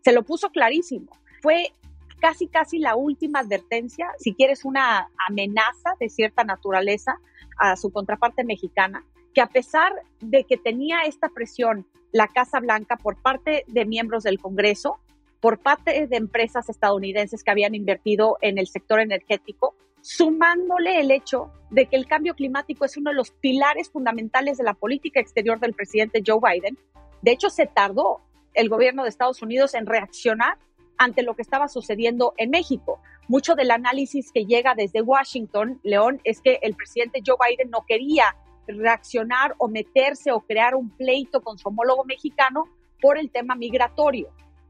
Se 0.03 0.13
lo 0.13 0.23
puso 0.23 0.49
clarísimo. 0.49 1.11
Fue 1.41 1.71
casi, 2.19 2.47
casi 2.47 2.79
la 2.79 2.95
última 2.95 3.39
advertencia, 3.39 4.07
si 4.19 4.33
quieres 4.33 4.65
una 4.65 5.09
amenaza 5.27 5.91
de 5.99 6.09
cierta 6.09 6.43
naturaleza 6.43 7.19
a 7.57 7.75
su 7.75 7.91
contraparte 7.91 8.43
mexicana, 8.43 9.03
que 9.33 9.41
a 9.41 9.47
pesar 9.47 9.93
de 10.19 10.43
que 10.45 10.57
tenía 10.57 11.01
esta 11.01 11.29
presión 11.29 11.85
la 12.11 12.27
Casa 12.27 12.59
Blanca 12.59 12.97
por 12.97 13.21
parte 13.21 13.65
de 13.67 13.85
miembros 13.85 14.23
del 14.23 14.39
Congreso, 14.39 14.99
por 15.47 15.59
parte 15.59 16.07
de 16.07 16.17
empresas 16.17 16.67
estadounidenses 16.67 17.41
que 17.41 17.51
habían 17.51 17.73
invertido 17.73 18.37
en 18.41 18.57
el 18.57 18.67
sector 18.67 18.99
energético, 18.99 19.75
sumándole 20.01 20.99
el 20.99 21.09
hecho 21.09 21.53
de 21.69 21.85
que 21.85 21.95
el 21.95 22.05
cambio 22.05 22.35
climático 22.35 22.83
es 22.83 22.97
uno 22.97 23.11
de 23.11 23.15
los 23.15 23.31
pilares 23.31 23.89
fundamentales 23.89 24.57
de 24.57 24.65
la 24.65 24.73
política 24.73 25.21
exterior 25.21 25.57
del 25.61 25.73
presidente 25.73 26.21
Joe 26.27 26.41
Biden. 26.43 26.77
De 27.21 27.31
hecho, 27.31 27.49
se 27.49 27.65
tardó 27.65 28.19
el 28.55 28.67
gobierno 28.67 29.03
de 29.03 29.09
Estados 29.09 29.41
Unidos 29.41 29.73
en 29.73 29.85
reaccionar 29.85 30.57
ante 30.97 31.23
lo 31.23 31.33
que 31.33 31.43
estaba 31.43 31.69
sucediendo 31.69 32.33
en 32.35 32.49
México. 32.49 32.99
Mucho 33.29 33.55
del 33.55 33.71
análisis 33.71 34.33
que 34.33 34.43
llega 34.43 34.75
desde 34.75 35.01
Washington, 35.01 35.79
León, 35.81 36.19
es 36.25 36.41
que 36.41 36.59
el 36.61 36.75
presidente 36.75 37.21
Joe 37.25 37.37
Biden 37.39 37.69
no 37.69 37.85
quería 37.87 38.35
reaccionar 38.67 39.55
o 39.59 39.69
meterse 39.69 40.33
o 40.33 40.41
crear 40.41 40.75
un 40.75 40.89
pleito 40.89 41.39
con 41.39 41.57
su 41.57 41.69
homólogo 41.69 42.03
mexicano 42.03 42.65
por 42.99 43.17
el 43.17 43.31
tema 43.31 43.55
migratorio 43.55 44.29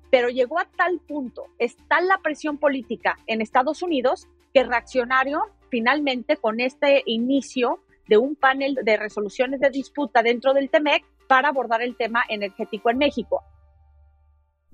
pero 0.09 0.29
llegó 0.29 0.59
a 0.59 0.65
tal 0.65 0.99
punto, 0.99 1.45
es 1.59 1.77
tal 1.87 2.07
la 2.07 2.19
presión 2.19 2.57
política 2.57 3.17
en 3.27 3.41
Estados 3.41 3.81
Unidos 3.81 4.27
que 4.53 4.63
reaccionaron 4.63 5.43
finalmente 5.69 6.37
con 6.37 6.59
este 6.59 7.03
inicio 7.05 7.79
de 8.07 8.17
un 8.17 8.35
panel 8.35 8.79
de 8.83 8.97
resoluciones 8.97 9.59
de 9.59 9.69
disputa 9.69 10.23
dentro 10.23 10.53
del 10.53 10.69
TEMEC 10.69 11.03
para 11.27 11.49
abordar 11.49 11.81
el 11.81 11.95
tema 11.95 12.23
energético 12.29 12.89
en 12.89 12.97
México. 12.97 13.43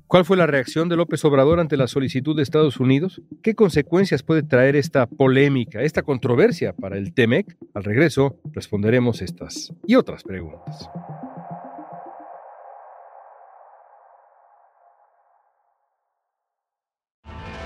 ¿Cuál 0.08 0.26
fue 0.26 0.38
la 0.38 0.46
reacción 0.46 0.90
de 0.90 0.96
López 0.96 1.26
Obrador 1.26 1.60
ante 1.60 1.76
la 1.76 1.88
solicitud 1.88 2.36
de 2.36 2.44
Estados 2.44 2.80
Unidos? 2.80 3.22
¿Qué 3.42 3.56
consecuencias 3.56 4.22
puede 4.22 4.44
traer 4.44 4.76
esta 4.76 5.08
polémica, 5.08 5.82
esta 5.82 6.04
controversia 6.04 6.74
para 6.74 6.98
el 6.98 7.16
TEMEC? 7.16 7.58
Al 7.74 7.84
regreso 7.84 8.38
responderemos 8.52 9.24
estas 9.24 9.74
y 9.88 9.96
otras 9.96 10.22
preguntas. 10.22 10.88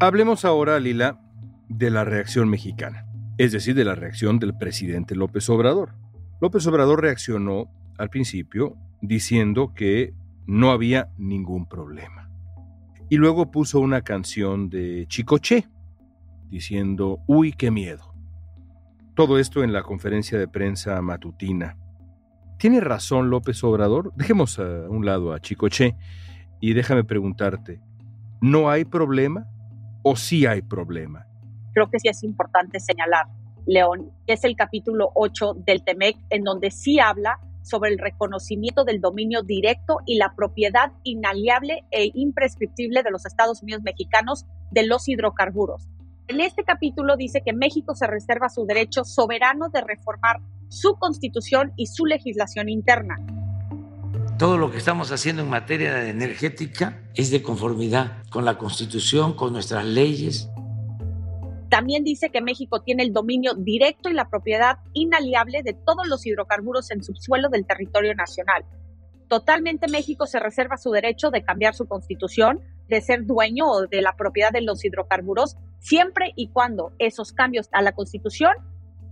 Hablemos 0.00 0.44
ahora, 0.44 0.80
Lila, 0.80 1.20
de 1.68 1.90
la 1.90 2.04
reacción 2.04 2.48
mexicana, 2.48 3.06
es 3.38 3.52
decir, 3.52 3.74
de 3.74 3.84
la 3.84 3.94
reacción 3.94 4.38
del 4.38 4.56
presidente 4.56 5.14
López 5.14 5.48
Obrador. 5.50 5.94
López 6.40 6.66
Obrador 6.66 7.02
reaccionó 7.02 7.70
al 7.98 8.08
principio 8.08 8.76
diciendo 9.02 9.72
que 9.74 10.14
no 10.46 10.70
había 10.70 11.10
ningún 11.18 11.68
problema. 11.68 12.30
Y 13.08 13.16
luego 13.16 13.50
puso 13.50 13.78
una 13.78 14.02
canción 14.02 14.70
de 14.70 15.06
Chicoche, 15.08 15.68
diciendo, 16.48 17.18
uy, 17.26 17.52
qué 17.52 17.70
miedo. 17.70 18.14
Todo 19.14 19.38
esto 19.38 19.62
en 19.62 19.72
la 19.72 19.82
conferencia 19.82 20.38
de 20.38 20.48
prensa 20.48 21.00
matutina. 21.02 21.76
¿Tiene 22.60 22.80
razón 22.80 23.30
López 23.30 23.64
Obrador? 23.64 24.12
Dejemos 24.16 24.58
a 24.58 24.62
un 24.62 25.06
lado 25.06 25.32
a 25.32 25.40
Chicoche 25.40 25.96
y 26.60 26.74
déjame 26.74 27.04
preguntarte, 27.04 27.80
¿no 28.42 28.68
hay 28.68 28.84
problema 28.84 29.46
o 30.02 30.14
sí 30.14 30.44
hay 30.44 30.60
problema? 30.60 31.26
Creo 31.72 31.88
que 31.88 31.98
sí 31.98 32.08
es 32.08 32.22
importante 32.22 32.78
señalar, 32.78 33.28
León, 33.66 34.12
que 34.26 34.34
es 34.34 34.44
el 34.44 34.56
capítulo 34.56 35.08
8 35.14 35.54
del 35.64 35.82
TEMEC, 35.82 36.18
en 36.28 36.44
donde 36.44 36.70
sí 36.70 37.00
habla 37.00 37.40
sobre 37.62 37.92
el 37.92 37.98
reconocimiento 37.98 38.84
del 38.84 39.00
dominio 39.00 39.40
directo 39.42 40.00
y 40.04 40.18
la 40.18 40.34
propiedad 40.36 40.92
inaliable 41.02 41.86
e 41.90 42.10
imprescriptible 42.12 43.02
de 43.02 43.10
los 43.10 43.24
Estados 43.24 43.62
Unidos 43.62 43.80
mexicanos 43.82 44.44
de 44.70 44.86
los 44.86 45.08
hidrocarburos. 45.08 45.88
En 46.30 46.40
este 46.40 46.62
capítulo 46.62 47.16
dice 47.16 47.42
que 47.44 47.52
México 47.52 47.96
se 47.96 48.06
reserva 48.06 48.48
su 48.48 48.64
derecho 48.64 49.02
soberano 49.02 49.68
de 49.68 49.80
reformar 49.80 50.36
su 50.68 50.94
constitución 50.94 51.72
y 51.74 51.86
su 51.86 52.06
legislación 52.06 52.68
interna. 52.68 53.16
Todo 54.38 54.56
lo 54.56 54.70
que 54.70 54.78
estamos 54.78 55.10
haciendo 55.10 55.42
en 55.42 55.48
materia 55.48 56.08
energética 56.08 57.02
es 57.16 57.32
de 57.32 57.42
conformidad 57.42 58.22
con 58.30 58.44
la 58.44 58.58
constitución, 58.58 59.34
con 59.34 59.52
nuestras 59.52 59.84
leyes. 59.84 60.48
También 61.68 62.04
dice 62.04 62.30
que 62.30 62.40
México 62.40 62.80
tiene 62.80 63.02
el 63.02 63.12
dominio 63.12 63.54
directo 63.54 64.08
y 64.08 64.12
la 64.12 64.30
propiedad 64.30 64.78
inaliable 64.92 65.64
de 65.64 65.72
todos 65.72 66.06
los 66.06 66.24
hidrocarburos 66.24 66.92
en 66.92 67.02
subsuelo 67.02 67.48
del 67.48 67.66
territorio 67.66 68.14
nacional. 68.14 68.64
Totalmente 69.26 69.88
México 69.88 70.26
se 70.26 70.38
reserva 70.38 70.76
su 70.76 70.92
derecho 70.92 71.32
de 71.32 71.42
cambiar 71.42 71.74
su 71.74 71.86
constitución, 71.86 72.60
de 72.90 73.00
ser 73.00 73.24
dueño 73.24 73.64
de 73.90 74.02
la 74.02 74.16
propiedad 74.16 74.50
de 74.52 74.60
los 74.60 74.84
hidrocarburos, 74.84 75.56
siempre 75.78 76.32
y 76.36 76.48
cuando 76.48 76.92
esos 76.98 77.32
cambios 77.32 77.68
a 77.72 77.80
la 77.80 77.92
constitución 77.92 78.52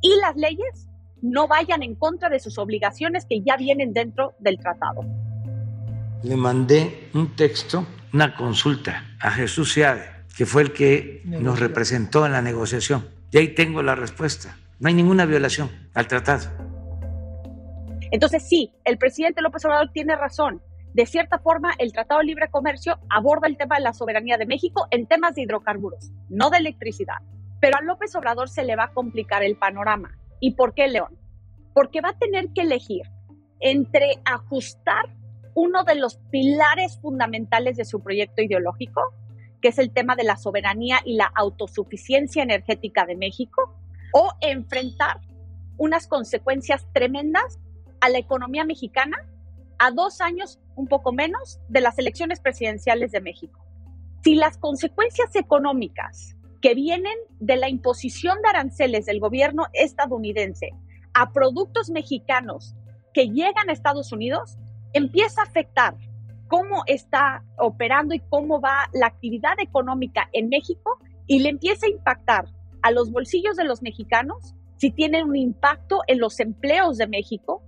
y 0.03 0.15
las 0.21 0.37
leyes 0.37 0.89
no 1.23 1.49
vayan 1.49 1.83
en 1.83 1.95
contra 1.95 2.29
de 2.29 2.41
sus 2.41 2.59
obligaciones 2.59 3.25
que 3.27 3.41
ya 3.41 3.57
vienen 3.57 3.93
dentro 3.93 4.35
del 4.41 4.59
tratado. 4.59 5.01
Le 6.23 6.37
mandé 6.37 7.09
un 7.15 7.35
texto, 7.37 7.87
una 8.13 8.37
consulta 8.37 9.17
a 9.21 9.31
Jesús 9.31 9.73
Seade, 9.73 10.05
que 10.37 10.45
fue 10.45 10.63
el 10.63 10.73
que 10.73 11.23
nos 11.25 11.59
representó 11.59 12.27
en 12.27 12.33
la 12.33 12.43
negociación. 12.43 13.09
Y 13.31 13.39
ahí 13.39 13.55
tengo 13.55 13.83
la 13.83 13.95
respuesta. 13.95 14.57
No 14.79 14.89
hay 14.89 14.95
ninguna 14.95 15.27
violación 15.27 15.71
al 15.95 16.07
tratado. 16.07 16.49
Entonces 18.11 18.49
sí, 18.49 18.73
el 18.85 18.99
presidente 18.99 19.43
López 19.43 19.65
Obrador 19.65 19.91
tiene 19.93 20.17
razón. 20.17 20.63
De 20.99 21.07
cierta 21.07 21.39
forma, 21.39 21.75
el 21.79 21.93
Tratado 21.93 22.19
de 22.19 22.27
Libre 22.27 22.51
Comercio 22.51 22.99
aborda 23.09 23.47
el 23.47 23.57
tema 23.57 23.77
de 23.77 23.83
la 23.83 23.93
soberanía 23.93 24.37
de 24.37 24.47
México 24.47 24.89
en 24.91 25.07
temas 25.07 25.37
de 25.37 25.43
hidrocarburos, 25.43 26.11
no 26.29 26.51
de 26.51 26.59
electricidad. 26.59 27.19
Pero 27.61 27.77
a 27.77 27.83
López 27.83 28.17
Obrador 28.17 28.49
se 28.49 28.65
le 28.65 28.75
va 28.75 28.87
a 28.87 28.93
complicar 28.93 29.45
el 29.45 29.57
panorama 29.57 30.19
¿Y 30.41 30.57
por 30.57 30.75
qué 30.75 30.89
León? 30.89 31.17
Porque 31.73 32.01
va 32.01 32.09
a 32.09 32.19
tener 32.19 32.49
que 32.53 32.63
elegir 32.63 33.03
entre 33.61 34.21
ajustar 34.25 35.05
uno 35.55 35.85
de 35.85 35.95
los 35.95 36.17
pilares 36.33 36.99
fundamentales 37.01 37.77
de 37.77 37.85
su 37.85 38.03
proyecto 38.03 38.43
ideológico, 38.43 39.01
que 39.63 39.69
es 39.69 39.79
el 39.79 39.93
tema 39.93 40.17
de 40.17 40.25
la 40.25 40.35
soberanía 40.35 40.99
y 41.05 41.15
la 41.15 41.31
autosuficiencia 41.33 42.43
energética 42.43 43.07
de 43.07 43.15
México, 43.15 43.73
o 44.13 44.33
enfrentar 44.41 45.21
unas 45.77 46.09
consecuencias 46.09 46.89
tremendas 46.93 47.61
a 48.01 48.09
la 48.09 48.19
economía 48.19 48.65
mexicana 48.65 49.17
a 49.79 49.93
dos 49.93 50.21
años, 50.21 50.59
un 50.79 50.87
poco 50.87 51.13
menos, 51.13 51.61
de 51.69 51.81
las 51.81 51.99
elecciones 51.99 52.41
presidenciales 52.41 53.11
de 53.11 53.21
México. 53.21 53.65
Si 54.23 54.37
las 54.37 54.57
consecuencias 54.59 55.35
económicas 55.35 56.37
que 56.63 56.75
vienen 56.75 57.17
de 57.41 57.57
la 57.57 57.69
imposición 57.69 58.41
de 58.43 58.49
aranceles 58.49 59.05
del 59.07 59.21
gobierno 59.21 59.67
estadounidense 59.73 60.71
a 61.15 61.33
productos 61.33 61.91
mexicanos 61.91 62.77
que 63.13 63.29
llegan 63.29 63.69
a 63.69 63.73
Estados 63.73 64.13
Unidos, 64.13 64.57
empieza 64.93 65.41
a 65.41 65.45
afectar 65.45 65.97
cómo 66.47 66.85
está 66.87 67.45
operando 67.59 68.15
y 68.15 68.21
cómo 68.21 68.61
va 68.61 68.89
la 68.93 69.07
actividad 69.07 69.59
económica 69.59 70.29
en 70.33 70.49
México 70.49 70.99
y 71.27 71.41
le 71.41 71.51
empieza 71.51 71.87
a 71.87 71.91
impactar 71.91 72.47
a 72.83 72.93
los 72.93 73.11
bolsillos 73.11 73.57
de 73.57 73.65
los 73.65 73.83
mexicanos, 73.83 74.55
si 74.77 74.93
tiene 74.93 75.25
un 75.25 75.37
impacto 75.37 76.01
en 76.07 76.21
los 76.21 76.39
empleos 76.39 76.97
de 76.99 77.09
México, 77.09 77.63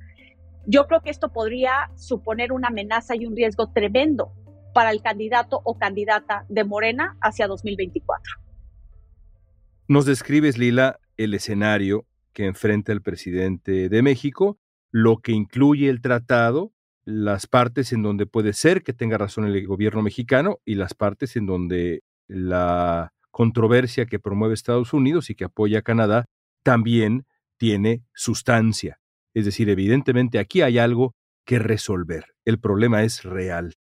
yo 0.71 0.87
creo 0.87 1.01
que 1.03 1.11
esto 1.11 1.33
podría 1.33 1.91
suponer 1.97 2.53
una 2.53 2.69
amenaza 2.69 3.17
y 3.17 3.27
un 3.27 3.35
riesgo 3.35 3.73
tremendo 3.73 4.33
para 4.73 4.93
el 4.93 5.03
candidato 5.03 5.61
o 5.65 5.77
candidata 5.77 6.47
de 6.49 6.63
Morena 6.63 7.17
hacia 7.21 7.49
2024. 7.49 8.35
Nos 9.89 10.07
describes, 10.07 10.59
Lila, 10.59 11.01
el 11.17 11.35
escenario 11.35 12.07
que 12.33 12.47
enfrenta 12.47 12.93
el 12.93 13.03
presidente 13.03 13.89
de 13.89 14.03
México, 14.03 14.59
lo 14.93 15.19
que 15.19 15.33
incluye 15.33 15.89
el 15.89 16.01
tratado, 16.01 16.73
las 17.05 17.49
partes 17.49 17.93
en 17.93 18.05
donde 18.05 18.27
puede 18.27 18.53
ser 18.53 18.85
que 18.85 18.93
tenga 18.93 19.19
razón 19.19 19.47
el 19.47 19.67
gobierno 19.67 20.03
mexicano 20.03 20.61
y 20.65 20.77
las 20.77 20.95
partes 20.95 21.35
en 21.35 21.47
donde 21.47 22.05
la 22.29 23.13
controversia 23.33 24.07
que 24.07 24.21
promueve 24.21 24.55
Estados 24.55 24.93
Unidos 24.93 25.31
y 25.31 25.35
que 25.35 25.47
apoya 25.47 25.81
a 25.81 25.83
Canadá 25.83 26.27
también 26.63 27.27
tiene 27.57 28.05
sustancia. 28.15 29.00
Es 29.35 29.45
decir, 29.45 29.69
evidentemente 29.69 30.39
aquí 30.39 30.63
hay 30.63 30.79
algo 30.79 31.15
que 31.47 31.59
resolver. 31.59 32.25
El 32.45 32.61
problema 32.61 33.03
es 33.03 33.23
real. 33.23 33.75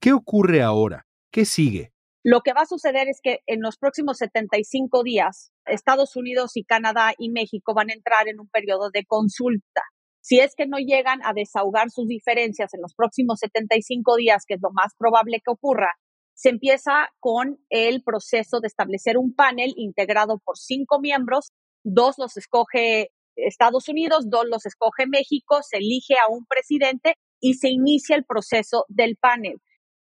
¿Qué 0.00 0.12
ocurre 0.12 0.62
ahora? 0.62 1.06
¿Qué 1.32 1.44
sigue? 1.44 1.92
Lo 2.22 2.40
que 2.40 2.54
va 2.54 2.62
a 2.62 2.66
suceder 2.66 3.08
es 3.08 3.20
que 3.22 3.40
en 3.46 3.60
los 3.60 3.76
próximos 3.76 4.16
75 4.18 5.02
días, 5.02 5.52
Estados 5.66 6.16
Unidos 6.16 6.52
y 6.56 6.64
Canadá 6.64 7.12
y 7.18 7.30
México 7.30 7.74
van 7.74 7.90
a 7.90 7.92
entrar 7.92 8.28
en 8.28 8.40
un 8.40 8.48
periodo 8.48 8.90
de 8.90 9.04
consulta. 9.04 9.82
Si 10.22 10.40
es 10.40 10.54
que 10.56 10.66
no 10.66 10.78
llegan 10.78 11.20
a 11.22 11.34
desahogar 11.34 11.90
sus 11.90 12.08
diferencias 12.08 12.72
en 12.72 12.80
los 12.80 12.94
próximos 12.94 13.40
75 13.40 14.16
días, 14.16 14.44
que 14.46 14.54
es 14.54 14.60
lo 14.62 14.70
más 14.72 14.94
probable 14.96 15.40
que 15.44 15.50
ocurra, 15.50 15.92
se 16.34 16.48
empieza 16.48 17.08
con 17.20 17.58
el 17.68 18.02
proceso 18.02 18.60
de 18.60 18.68
establecer 18.68 19.18
un 19.18 19.34
panel 19.34 19.74
integrado 19.76 20.40
por 20.42 20.56
cinco 20.56 21.00
miembros, 21.00 21.52
dos 21.84 22.16
los 22.16 22.38
escoge 22.38 23.10
Estados 23.36 23.88
Unidos, 23.88 24.28
dos 24.28 24.44
los 24.48 24.66
escoge 24.66 25.06
México, 25.06 25.60
se 25.62 25.78
elige 25.78 26.14
a 26.14 26.30
un 26.30 26.46
presidente 26.46 27.16
y 27.40 27.54
se 27.54 27.68
inicia 27.68 28.16
el 28.16 28.24
proceso 28.24 28.84
del 28.88 29.16
panel. 29.16 29.60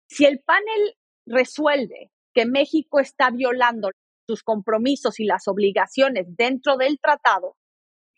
Si 0.08 0.24
el 0.24 0.40
panel 0.40 0.96
resuelve 1.26 2.10
que 2.34 2.46
México 2.46 3.00
está 3.00 3.30
violando 3.30 3.90
sus 4.26 4.42
compromisos 4.42 5.20
y 5.20 5.24
las 5.24 5.48
obligaciones 5.48 6.26
dentro 6.36 6.76
del 6.76 6.98
tratado, 7.00 7.56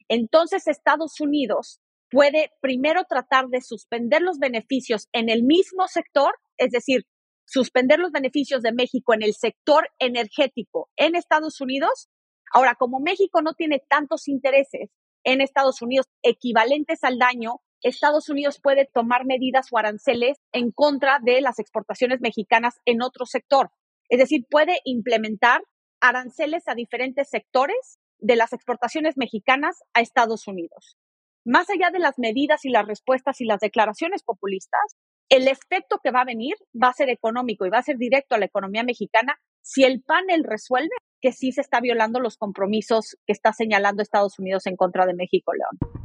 entonces 0.09 0.67
Estados 0.67 1.21
Unidos 1.21 1.81
puede 2.11 2.51
primero 2.61 3.05
tratar 3.09 3.49
de 3.49 3.61
suspender 3.61 4.21
los 4.23 4.39
beneficios 4.39 5.09
en 5.13 5.31
el 5.31 5.43
mismo 5.43 5.89
sector, 5.89 6.35
es 6.59 6.71
decir, 6.71 7.07
suspender 7.47 7.99
los 7.99 8.13
beneficios 8.13 8.63
de 8.63 8.73
México 8.73 9.15
en 9.15 9.23
el 9.23 9.35
sector 9.35 9.89
energético 9.99 10.91
en 10.97 11.17
Estados 11.17 11.61
Unidos. 11.61 12.09
Ahora, 12.53 12.75
como 12.75 13.01
México 13.01 13.41
no 13.43 13.55
tiene 13.55 13.83
tantos 13.89 14.29
intereses 14.29 14.91
en 15.25 15.41
Estados 15.41 15.83
Unidos 15.83 16.07
equivalentes 16.23 17.05
al 17.05 17.19
daño 17.19 17.61
Estados 17.83 18.29
Unidos 18.29 18.61
puede 18.63 18.89
tomar 18.93 19.25
medidas 19.27 19.67
o 19.73 19.79
aranceles 19.79 20.39
en 20.53 20.71
contra 20.71 21.19
de 21.23 21.41
las 21.41 21.59
exportaciones 21.59 22.21
mexicanas 22.21 22.81
en 22.85 23.03
otro 23.03 23.27
sector. 23.27 23.71
Es 24.09 24.19
decir, 24.19 24.47
puede 24.49 24.81
implementar 24.85 25.63
aranceles 26.01 26.69
a 26.69 26.75
diferentes 26.75 27.29
sectores 27.29 27.99
de 28.19 28.37
las 28.37 28.53
exportaciones 28.53 29.17
mexicanas 29.17 29.83
a 29.95 30.01
Estados 30.01 30.47
Unidos. 30.47 30.97
Más 31.45 31.69
allá 31.71 31.91
de 31.91 31.99
las 31.99 32.19
medidas 32.19 32.65
y 32.65 32.71
las 32.71 32.87
respuestas 32.87 33.41
y 33.41 33.47
las 33.47 33.59
declaraciones 33.59 34.23
populistas, 34.23 34.97
el 35.29 35.49
efecto 35.49 35.99
que 36.03 36.13
va 36.13 36.21
a 36.21 36.27
venir 36.27 36.55
va 36.81 36.89
a 36.89 36.93
ser 36.93 37.09
económico 37.09 37.67
y 37.67 37.71
va 37.71 37.79
a 37.79 37.83
ser 37.83 37.97
directo 37.97 38.35
a 38.37 38.39
la 38.39 38.45
economía 38.45 38.85
mexicana 38.85 39.41
si 39.61 39.83
el 39.83 40.03
panel 40.03 40.45
resuelve 40.45 40.95
que 41.23 41.33
sí 41.33 41.53
se 41.53 41.63
está 41.63 41.81
violando 41.81 42.21
los 42.21 42.37
compromisos 42.37 43.17
que 43.27 43.33
está 43.33 43.53
señalando 43.53 44.03
Estados 44.03 44.39
Unidos 44.39 44.67
en 44.67 44.77
contra 44.77 45.07
de 45.07 45.15
México, 45.15 45.53
León. 45.55 46.03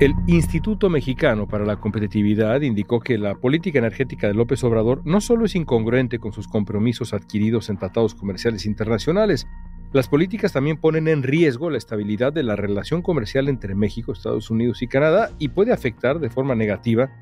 El 0.00 0.14
Instituto 0.26 0.88
Mexicano 0.88 1.46
para 1.46 1.64
la 1.64 1.76
Competitividad 1.76 2.60
indicó 2.62 3.00
que 3.00 3.18
la 3.18 3.34
política 3.34 3.78
energética 3.78 4.26
de 4.26 4.34
López 4.34 4.62
Obrador 4.64 5.02
no 5.04 5.20
solo 5.20 5.44
es 5.44 5.54
incongruente 5.54 6.18
con 6.18 6.32
sus 6.32 6.48
compromisos 6.48 7.12
adquiridos 7.12 7.68
en 7.68 7.78
tratados 7.78 8.14
comerciales 8.14 8.66
internacionales, 8.66 9.46
las 9.92 10.08
políticas 10.08 10.52
también 10.52 10.80
ponen 10.80 11.06
en 11.06 11.22
riesgo 11.22 11.70
la 11.70 11.78
estabilidad 11.78 12.32
de 12.32 12.42
la 12.42 12.56
relación 12.56 13.02
comercial 13.02 13.48
entre 13.48 13.76
México, 13.76 14.12
Estados 14.12 14.50
Unidos 14.50 14.82
y 14.82 14.88
Canadá 14.88 15.30
y 15.38 15.48
puede 15.48 15.72
afectar 15.72 16.18
de 16.18 16.30
forma 16.30 16.56
negativa 16.56 17.12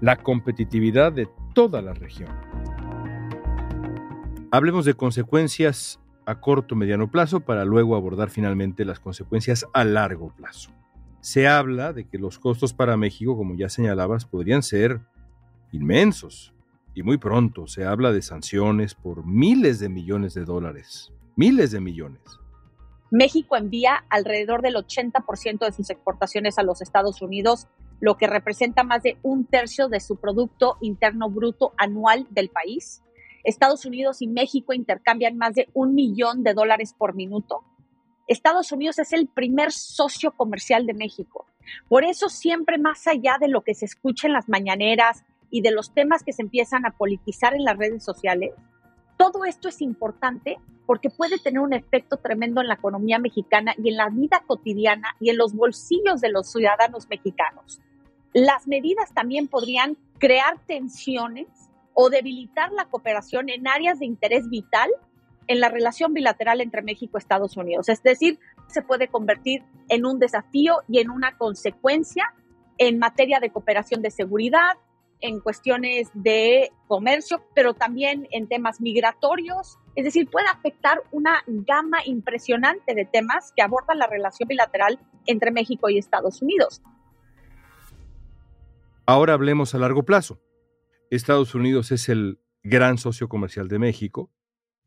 la 0.00 0.16
competitividad 0.16 1.12
de 1.12 1.28
toda 1.54 1.82
la 1.82 1.92
región. 1.92 2.30
Hablemos 4.50 4.84
de 4.84 4.94
consecuencias 4.94 6.01
a 6.26 6.40
corto 6.40 6.74
mediano 6.74 7.10
plazo 7.10 7.40
para 7.40 7.64
luego 7.64 7.96
abordar 7.96 8.30
finalmente 8.30 8.84
las 8.84 9.00
consecuencias 9.00 9.66
a 9.72 9.84
largo 9.84 10.32
plazo 10.36 10.70
se 11.22 11.46
habla 11.46 11.92
de 11.92 12.04
que 12.08 12.18
los 12.18 12.40
costos 12.40 12.74
para 12.74 12.96
México, 12.96 13.36
como 13.36 13.54
ya 13.54 13.68
señalabas, 13.68 14.26
podrían 14.26 14.62
ser 14.62 15.00
inmensos. 15.70 16.52
Y 16.94 17.04
muy 17.04 17.16
pronto 17.16 17.68
se 17.68 17.84
habla 17.86 18.12
de 18.12 18.20
sanciones 18.20 18.94
por 18.94 19.24
miles 19.24 19.78
de 19.78 19.88
millones 19.88 20.34
de 20.34 20.44
dólares. 20.44 21.12
Miles 21.36 21.70
de 21.70 21.80
millones. 21.80 22.20
México 23.12 23.56
envía 23.56 24.04
alrededor 24.10 24.62
del 24.62 24.74
80% 24.74 25.64
de 25.64 25.72
sus 25.72 25.90
exportaciones 25.90 26.58
a 26.58 26.64
los 26.64 26.82
Estados 26.82 27.22
Unidos, 27.22 27.68
lo 28.00 28.16
que 28.16 28.26
representa 28.26 28.82
más 28.82 29.04
de 29.04 29.16
un 29.22 29.44
tercio 29.44 29.88
de 29.88 30.00
su 30.00 30.16
Producto 30.16 30.76
Interno 30.80 31.30
Bruto 31.30 31.72
anual 31.78 32.26
del 32.30 32.48
país. 32.48 33.00
Estados 33.44 33.84
Unidos 33.84 34.22
y 34.22 34.28
México 34.28 34.72
intercambian 34.72 35.36
más 35.36 35.54
de 35.54 35.68
un 35.74 35.94
millón 35.94 36.42
de 36.42 36.54
dólares 36.54 36.94
por 36.96 37.14
minuto. 37.14 37.64
Estados 38.28 38.70
Unidos 38.72 38.98
es 38.98 39.12
el 39.12 39.26
primer 39.26 39.72
socio 39.72 40.32
comercial 40.32 40.86
de 40.86 40.94
México. 40.94 41.46
Por 41.88 42.04
eso 42.04 42.28
siempre 42.28 42.78
más 42.78 43.06
allá 43.06 43.36
de 43.40 43.48
lo 43.48 43.62
que 43.62 43.74
se 43.74 43.84
escucha 43.84 44.26
en 44.26 44.32
las 44.32 44.48
mañaneras 44.48 45.24
y 45.50 45.60
de 45.60 45.70
los 45.70 45.92
temas 45.92 46.22
que 46.22 46.32
se 46.32 46.42
empiezan 46.42 46.86
a 46.86 46.96
politizar 46.96 47.54
en 47.54 47.64
las 47.64 47.76
redes 47.76 48.04
sociales, 48.04 48.52
todo 49.16 49.44
esto 49.44 49.68
es 49.68 49.80
importante 49.80 50.58
porque 50.86 51.10
puede 51.10 51.38
tener 51.38 51.60
un 51.60 51.72
efecto 51.72 52.16
tremendo 52.16 52.60
en 52.60 52.68
la 52.68 52.74
economía 52.74 53.18
mexicana 53.18 53.74
y 53.82 53.90
en 53.90 53.96
la 53.96 54.08
vida 54.08 54.42
cotidiana 54.46 55.14
y 55.20 55.30
en 55.30 55.36
los 55.36 55.54
bolsillos 55.54 56.20
de 56.20 56.30
los 56.30 56.50
ciudadanos 56.50 57.08
mexicanos. 57.08 57.80
Las 58.32 58.66
medidas 58.66 59.12
también 59.14 59.46
podrían 59.46 59.96
crear 60.18 60.58
tensiones 60.66 61.46
o 61.94 62.10
debilitar 62.10 62.72
la 62.72 62.86
cooperación 62.86 63.48
en 63.48 63.66
áreas 63.68 63.98
de 63.98 64.06
interés 64.06 64.48
vital 64.48 64.90
en 65.46 65.60
la 65.60 65.68
relación 65.68 66.14
bilateral 66.14 66.60
entre 66.60 66.82
México 66.82 67.16
y 67.16 67.18
Estados 67.18 67.56
Unidos. 67.56 67.88
Es 67.88 68.02
decir, 68.02 68.38
se 68.68 68.82
puede 68.82 69.08
convertir 69.08 69.62
en 69.88 70.06
un 70.06 70.18
desafío 70.18 70.78
y 70.88 71.00
en 71.00 71.10
una 71.10 71.36
consecuencia 71.36 72.32
en 72.78 72.98
materia 72.98 73.38
de 73.40 73.50
cooperación 73.50 74.02
de 74.02 74.10
seguridad, 74.10 74.78
en 75.20 75.40
cuestiones 75.40 76.10
de 76.14 76.72
comercio, 76.88 77.44
pero 77.54 77.74
también 77.74 78.26
en 78.32 78.48
temas 78.48 78.80
migratorios. 78.80 79.78
Es 79.94 80.04
decir, 80.04 80.28
puede 80.28 80.48
afectar 80.48 81.02
una 81.12 81.42
gama 81.46 81.98
impresionante 82.04 82.94
de 82.94 83.04
temas 83.04 83.52
que 83.54 83.62
abordan 83.62 83.98
la 83.98 84.06
relación 84.06 84.48
bilateral 84.48 84.98
entre 85.26 85.52
México 85.52 85.88
y 85.88 85.98
Estados 85.98 86.42
Unidos. 86.42 86.82
Ahora 89.06 89.34
hablemos 89.34 89.74
a 89.74 89.78
largo 89.78 90.02
plazo. 90.04 90.40
Estados 91.16 91.54
Unidos 91.54 91.92
es 91.92 92.08
el 92.08 92.38
gran 92.62 92.96
socio 92.96 93.28
comercial 93.28 93.68
de 93.68 93.78
México. 93.78 94.30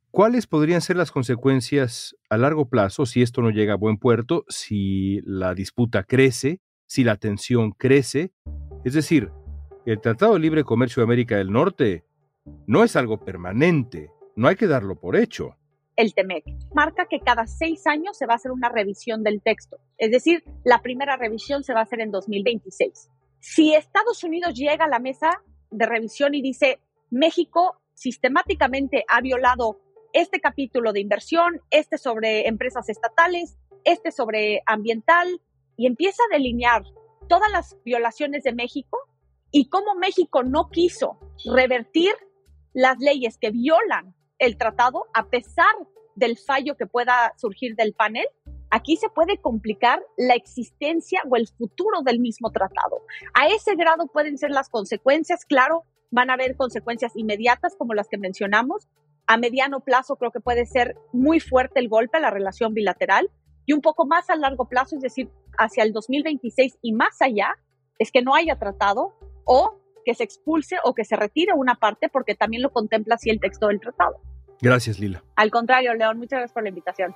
¿Cuáles 0.10 0.48
podrían 0.48 0.82
ser 0.82 0.96
las 0.96 1.12
consecuencias 1.12 2.18
a 2.32 2.38
largo 2.38 2.68
plazo 2.68 3.06
si 3.06 3.22
esto 3.22 3.44
no 3.44 3.52
llega 3.52 3.74
a 3.74 3.78
buen 3.78 3.98
puerto, 3.98 4.44
si 4.48 5.22
la 5.24 5.54
disputa 5.54 6.04
crece, 6.04 6.62
si 6.88 7.04
la 7.04 7.18
tensión 7.18 7.74
crece? 7.74 8.32
Es 8.84 8.94
decir, 8.96 9.30
el 9.86 10.02
Tratado 10.02 10.34
de 10.34 10.40
Libre 10.40 10.64
Comercio 10.64 11.02
de 11.02 11.06
América 11.06 11.38
del 11.38 11.52
Norte 11.52 12.06
no 12.66 12.84
es 12.84 12.96
algo 12.96 13.24
permanente, 13.24 14.10
no 14.36 14.48
hay 14.48 14.56
que 14.56 14.66
darlo 14.66 15.00
por 15.00 15.16
hecho. 15.16 15.58
El 15.96 16.16
TEMEC 16.16 16.44
marca 16.74 17.06
que 17.08 17.20
cada 17.20 17.46
seis 17.46 17.86
años 17.86 18.18
se 18.18 18.26
va 18.26 18.34
a 18.34 18.38
hacer 18.38 18.52
una 18.52 18.70
revisión 18.70 19.22
del 19.22 19.44
texto, 19.44 19.78
es 20.00 20.10
decir, 20.10 20.44
la 20.64 20.82
primera 20.82 21.18
revisión 21.18 21.64
se 21.64 21.76
va 21.76 21.82
a 21.82 21.84
hacer 21.84 22.02
en 22.02 22.10
2026. 22.10 23.12
Si 23.42 23.76
Estados 23.76 24.24
Unidos 24.24 24.56
llega 24.56 24.86
a 24.86 24.90
la 24.90 24.98
mesa 24.98 25.44
de 25.78 25.86
revisión 25.86 26.34
y 26.34 26.42
dice, 26.42 26.80
México 27.10 27.80
sistemáticamente 27.94 29.06
ha 29.08 29.22
violado 29.22 29.80
este 30.14 30.40
capítulo 30.40 30.94
de 30.94 31.02
inversión, 31.02 31.62
este 31.72 31.98
sobre 31.98 32.48
empresas 32.48 32.90
estatales, 32.90 33.58
este 33.84 34.12
sobre 34.12 34.62
ambiental, 34.66 35.42
y 35.78 35.88
empieza 35.88 36.24
a 36.24 36.34
delinear 36.34 36.84
todas 37.28 37.52
las 37.52 37.78
violaciones 37.84 38.44
de 38.44 38.54
México, 38.54 38.98
y 39.52 39.70
cómo 39.70 39.96
México 39.96 40.44
no 40.44 40.70
quiso 40.70 41.18
revertir 41.46 42.14
las 42.74 42.98
leyes 43.00 43.38
que 43.38 43.52
violan 43.52 44.14
el 44.38 44.58
tratado 44.58 45.06
a 45.14 45.30
pesar 45.30 45.74
del 46.16 46.38
fallo 46.38 46.76
que 46.76 46.88
pueda 46.88 47.34
surgir 47.38 47.76
del 47.76 47.94
panel, 47.94 48.26
aquí 48.70 48.98
se 48.98 49.10
puede 49.10 49.38
complicar 49.38 50.02
la 50.18 50.36
existencia 50.36 51.22
o 51.30 51.36
el 51.36 51.48
futuro 51.48 52.02
del 52.04 52.20
mismo 52.20 52.52
tratado. 52.52 53.04
A 53.34 53.48
ese 53.48 53.76
grado 53.76 54.08
pueden 54.08 54.38
ser 54.38 54.52
las 54.52 54.70
consecuencias, 54.70 55.46
claro, 55.46 55.84
van 56.12 56.30
a 56.30 56.34
haber 56.34 56.56
consecuencias 56.56 57.16
inmediatas 57.16 57.76
como 57.78 57.94
las 57.94 58.08
que 58.08 58.18
mencionamos. 58.18 58.88
A 59.28 59.38
mediano 59.38 59.80
plazo 59.80 60.16
creo 60.18 60.32
que 60.32 60.40
puede 60.40 60.66
ser 60.66 60.96
muy 61.12 61.40
fuerte 61.40 61.80
el 61.80 61.90
golpe 61.90 62.18
a 62.18 62.22
la 62.22 62.30
relación 62.30 62.74
bilateral 62.74 63.32
y 63.66 63.74
un 63.74 63.82
poco 63.82 64.06
más 64.06 64.30
a 64.30 64.36
largo 64.36 64.68
plazo, 64.70 64.96
es 64.96 65.02
decir, 65.02 65.30
hacia 65.58 65.84
el 65.84 65.94
2026 65.94 66.78
y 66.82 66.94
más 66.94 67.22
allá, 67.22 67.56
es 67.98 68.12
que 68.12 68.22
no 68.22 68.36
haya 68.36 68.58
tratado 68.58 69.14
o 69.46 69.80
que 70.06 70.14
se 70.14 70.24
expulse 70.24 70.78
o 70.84 70.94
que 70.94 71.04
se 71.04 71.16
retire 71.16 71.54
una 71.56 71.76
parte 71.76 72.10
porque 72.10 72.36
también 72.36 72.62
lo 72.62 72.72
contempla 72.72 73.16
así 73.16 73.30
el 73.30 73.40
texto 73.40 73.68
del 73.68 73.80
tratado. 73.80 74.22
Gracias, 74.62 75.00
Lila. 75.00 75.24
Al 75.36 75.52
contrario, 75.52 75.94
León, 75.96 76.18
muchas 76.18 76.38
gracias 76.38 76.54
por 76.54 76.64
la 76.64 76.70
invitación. 76.70 77.16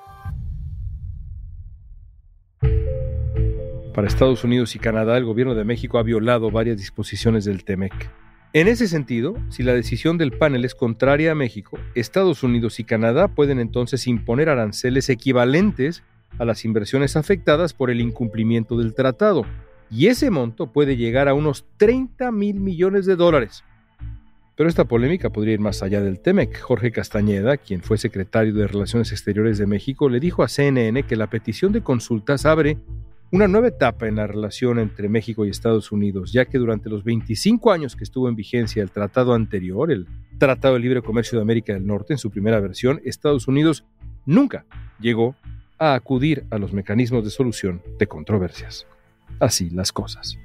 Para 3.93 4.07
Estados 4.07 4.43
Unidos 4.43 4.75
y 4.75 4.79
Canadá, 4.79 5.17
el 5.17 5.25
gobierno 5.25 5.55
de 5.55 5.63
México 5.63 5.97
ha 5.97 6.03
violado 6.03 6.51
varias 6.51 6.77
disposiciones 6.77 7.45
del 7.45 7.63
TEMEC. 7.63 8.11
En 8.53 8.67
ese 8.67 8.87
sentido, 8.87 9.35
si 9.49 9.61
la 9.61 9.73
decisión 9.73 10.17
del 10.17 10.31
panel 10.31 10.65
es 10.65 10.73
contraria 10.73 11.31
a 11.31 11.35
México, 11.35 11.77
Estados 11.95 12.41
Unidos 12.41 12.79
y 12.79 12.83
Canadá 12.83 13.27
pueden 13.27 13.59
entonces 13.59 14.07
imponer 14.07 14.49
aranceles 14.49 15.09
equivalentes 15.09 16.03
a 16.37 16.45
las 16.45 16.65
inversiones 16.65 17.15
afectadas 17.15 17.73
por 17.73 17.89
el 17.89 18.01
incumplimiento 18.01 18.77
del 18.77 18.93
tratado, 18.93 19.45
y 19.91 20.07
ese 20.07 20.29
monto 20.29 20.71
puede 20.71 20.97
llegar 20.97 21.27
a 21.27 21.33
unos 21.33 21.65
30 21.77 22.31
mil 22.31 22.59
millones 22.59 23.05
de 23.05 23.15
dólares. 23.15 23.63
Pero 24.59 24.67
esta 24.67 24.83
polémica 24.83 25.29
podría 25.29 25.53
ir 25.53 25.61
más 25.61 25.81
allá 25.83 26.01
del 26.01 26.19
TEMEC. 26.19 26.59
Jorge 26.59 26.91
Castañeda, 26.91 27.55
quien 27.55 27.81
fue 27.81 27.97
secretario 27.97 28.53
de 28.53 28.67
Relaciones 28.67 29.13
Exteriores 29.13 29.57
de 29.57 29.65
México, 29.65 30.09
le 30.09 30.19
dijo 30.19 30.43
a 30.43 30.49
CNN 30.49 31.03
que 31.03 31.15
la 31.15 31.29
petición 31.29 31.71
de 31.71 31.81
consultas 31.81 32.45
abre 32.45 32.77
una 33.31 33.47
nueva 33.47 33.69
etapa 33.69 34.09
en 34.09 34.17
la 34.17 34.27
relación 34.27 34.77
entre 34.79 35.07
México 35.07 35.45
y 35.45 35.49
Estados 35.49 35.93
Unidos, 35.93 36.33
ya 36.33 36.43
que 36.43 36.57
durante 36.57 36.89
los 36.89 37.05
25 37.05 37.71
años 37.71 37.95
que 37.95 38.03
estuvo 38.03 38.27
en 38.27 38.35
vigencia 38.35 38.83
el 38.83 38.91
tratado 38.91 39.33
anterior, 39.33 39.93
el 39.93 40.07
Tratado 40.39 40.73
de 40.73 40.81
Libre 40.81 41.01
Comercio 41.03 41.37
de 41.37 41.43
América 41.43 41.71
del 41.71 41.87
Norte, 41.87 42.11
en 42.11 42.17
su 42.17 42.29
primera 42.29 42.59
versión, 42.59 42.99
Estados 43.05 43.47
Unidos 43.47 43.85
nunca 44.25 44.65
llegó 44.99 45.37
a 45.77 45.93
acudir 45.93 46.43
a 46.49 46.57
los 46.57 46.73
mecanismos 46.73 47.23
de 47.23 47.29
solución 47.29 47.81
de 47.97 48.07
controversias 48.07 48.85
así 49.39 49.69
las 49.69 49.93
cosas. 49.93 50.37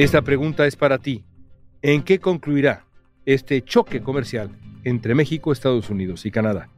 Esta 0.00 0.22
pregunta 0.22 0.66
es 0.66 0.76
para 0.76 0.96
ti. 0.96 1.24
¿En 1.82 2.00
qué 2.00 2.20
concluirá 2.20 2.86
este 3.26 3.60
choque 3.60 4.00
comercial 4.00 4.48
entre 4.82 5.14
México, 5.14 5.52
Estados 5.52 5.90
Unidos 5.90 6.24
y 6.24 6.30
Canadá? 6.30 6.70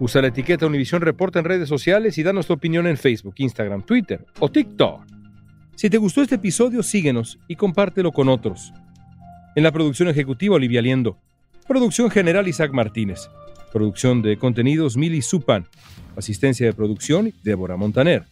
Usa 0.00 0.20
la 0.20 0.26
etiqueta 0.26 0.66
Univisión 0.66 1.00
Reporta 1.00 1.38
en 1.38 1.44
redes 1.44 1.68
sociales 1.68 2.18
y 2.18 2.24
danos 2.24 2.48
tu 2.48 2.52
opinión 2.52 2.88
en 2.88 2.96
Facebook, 2.96 3.34
Instagram, 3.36 3.82
Twitter 3.82 4.26
o 4.40 4.50
TikTok. 4.50 5.02
Si 5.76 5.88
te 5.88 5.98
gustó 5.98 6.20
este 6.22 6.34
episodio, 6.34 6.82
síguenos 6.82 7.38
y 7.46 7.54
compártelo 7.54 8.10
con 8.10 8.28
otros. 8.28 8.72
En 9.54 9.62
la 9.62 9.70
producción 9.70 10.08
ejecutiva, 10.08 10.56
Olivia 10.56 10.82
Liendo. 10.82 11.16
Producción 11.68 12.10
general, 12.10 12.48
Isaac 12.48 12.72
Martínez. 12.72 13.30
Producción 13.72 14.20
de 14.20 14.36
contenidos, 14.36 14.96
Mili 14.96 15.22
Supan. 15.22 15.68
Asistencia 16.16 16.66
de 16.66 16.72
producción, 16.72 17.32
Débora 17.44 17.76
Montaner. 17.76 18.24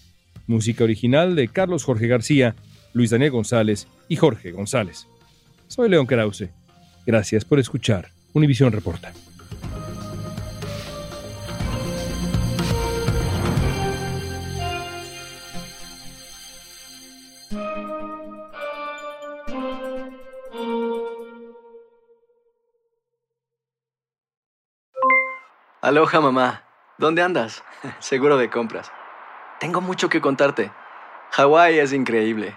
Música 0.49 0.83
original 0.83 1.37
de 1.37 1.47
Carlos 1.47 1.85
Jorge 1.85 2.09
García, 2.09 2.57
Luis 2.93 3.11
Daniel 3.11 3.33
González 3.33 3.87
y 4.09 4.17
Jorge 4.17 4.53
González. 4.53 5.07
Soy 5.69 5.89
León 5.89 6.07
Krause. 6.07 6.51
Gracias 7.07 7.45
por 7.45 7.59
escuchar 7.59 8.09
Univisión 8.33 8.73
Reporta. 8.73 9.13
Aloha 25.83 26.21
mamá, 26.21 26.63
¿dónde 26.97 27.23
andas? 27.23 27.65
Seguro 27.99 28.37
de 28.37 28.49
compras. 28.49 28.93
Tengo 29.59 29.81
mucho 29.81 30.09
que 30.09 30.21
contarte. 30.21 30.71
Hawái 31.33 31.81
es 31.81 31.93
increíble. 31.93 32.57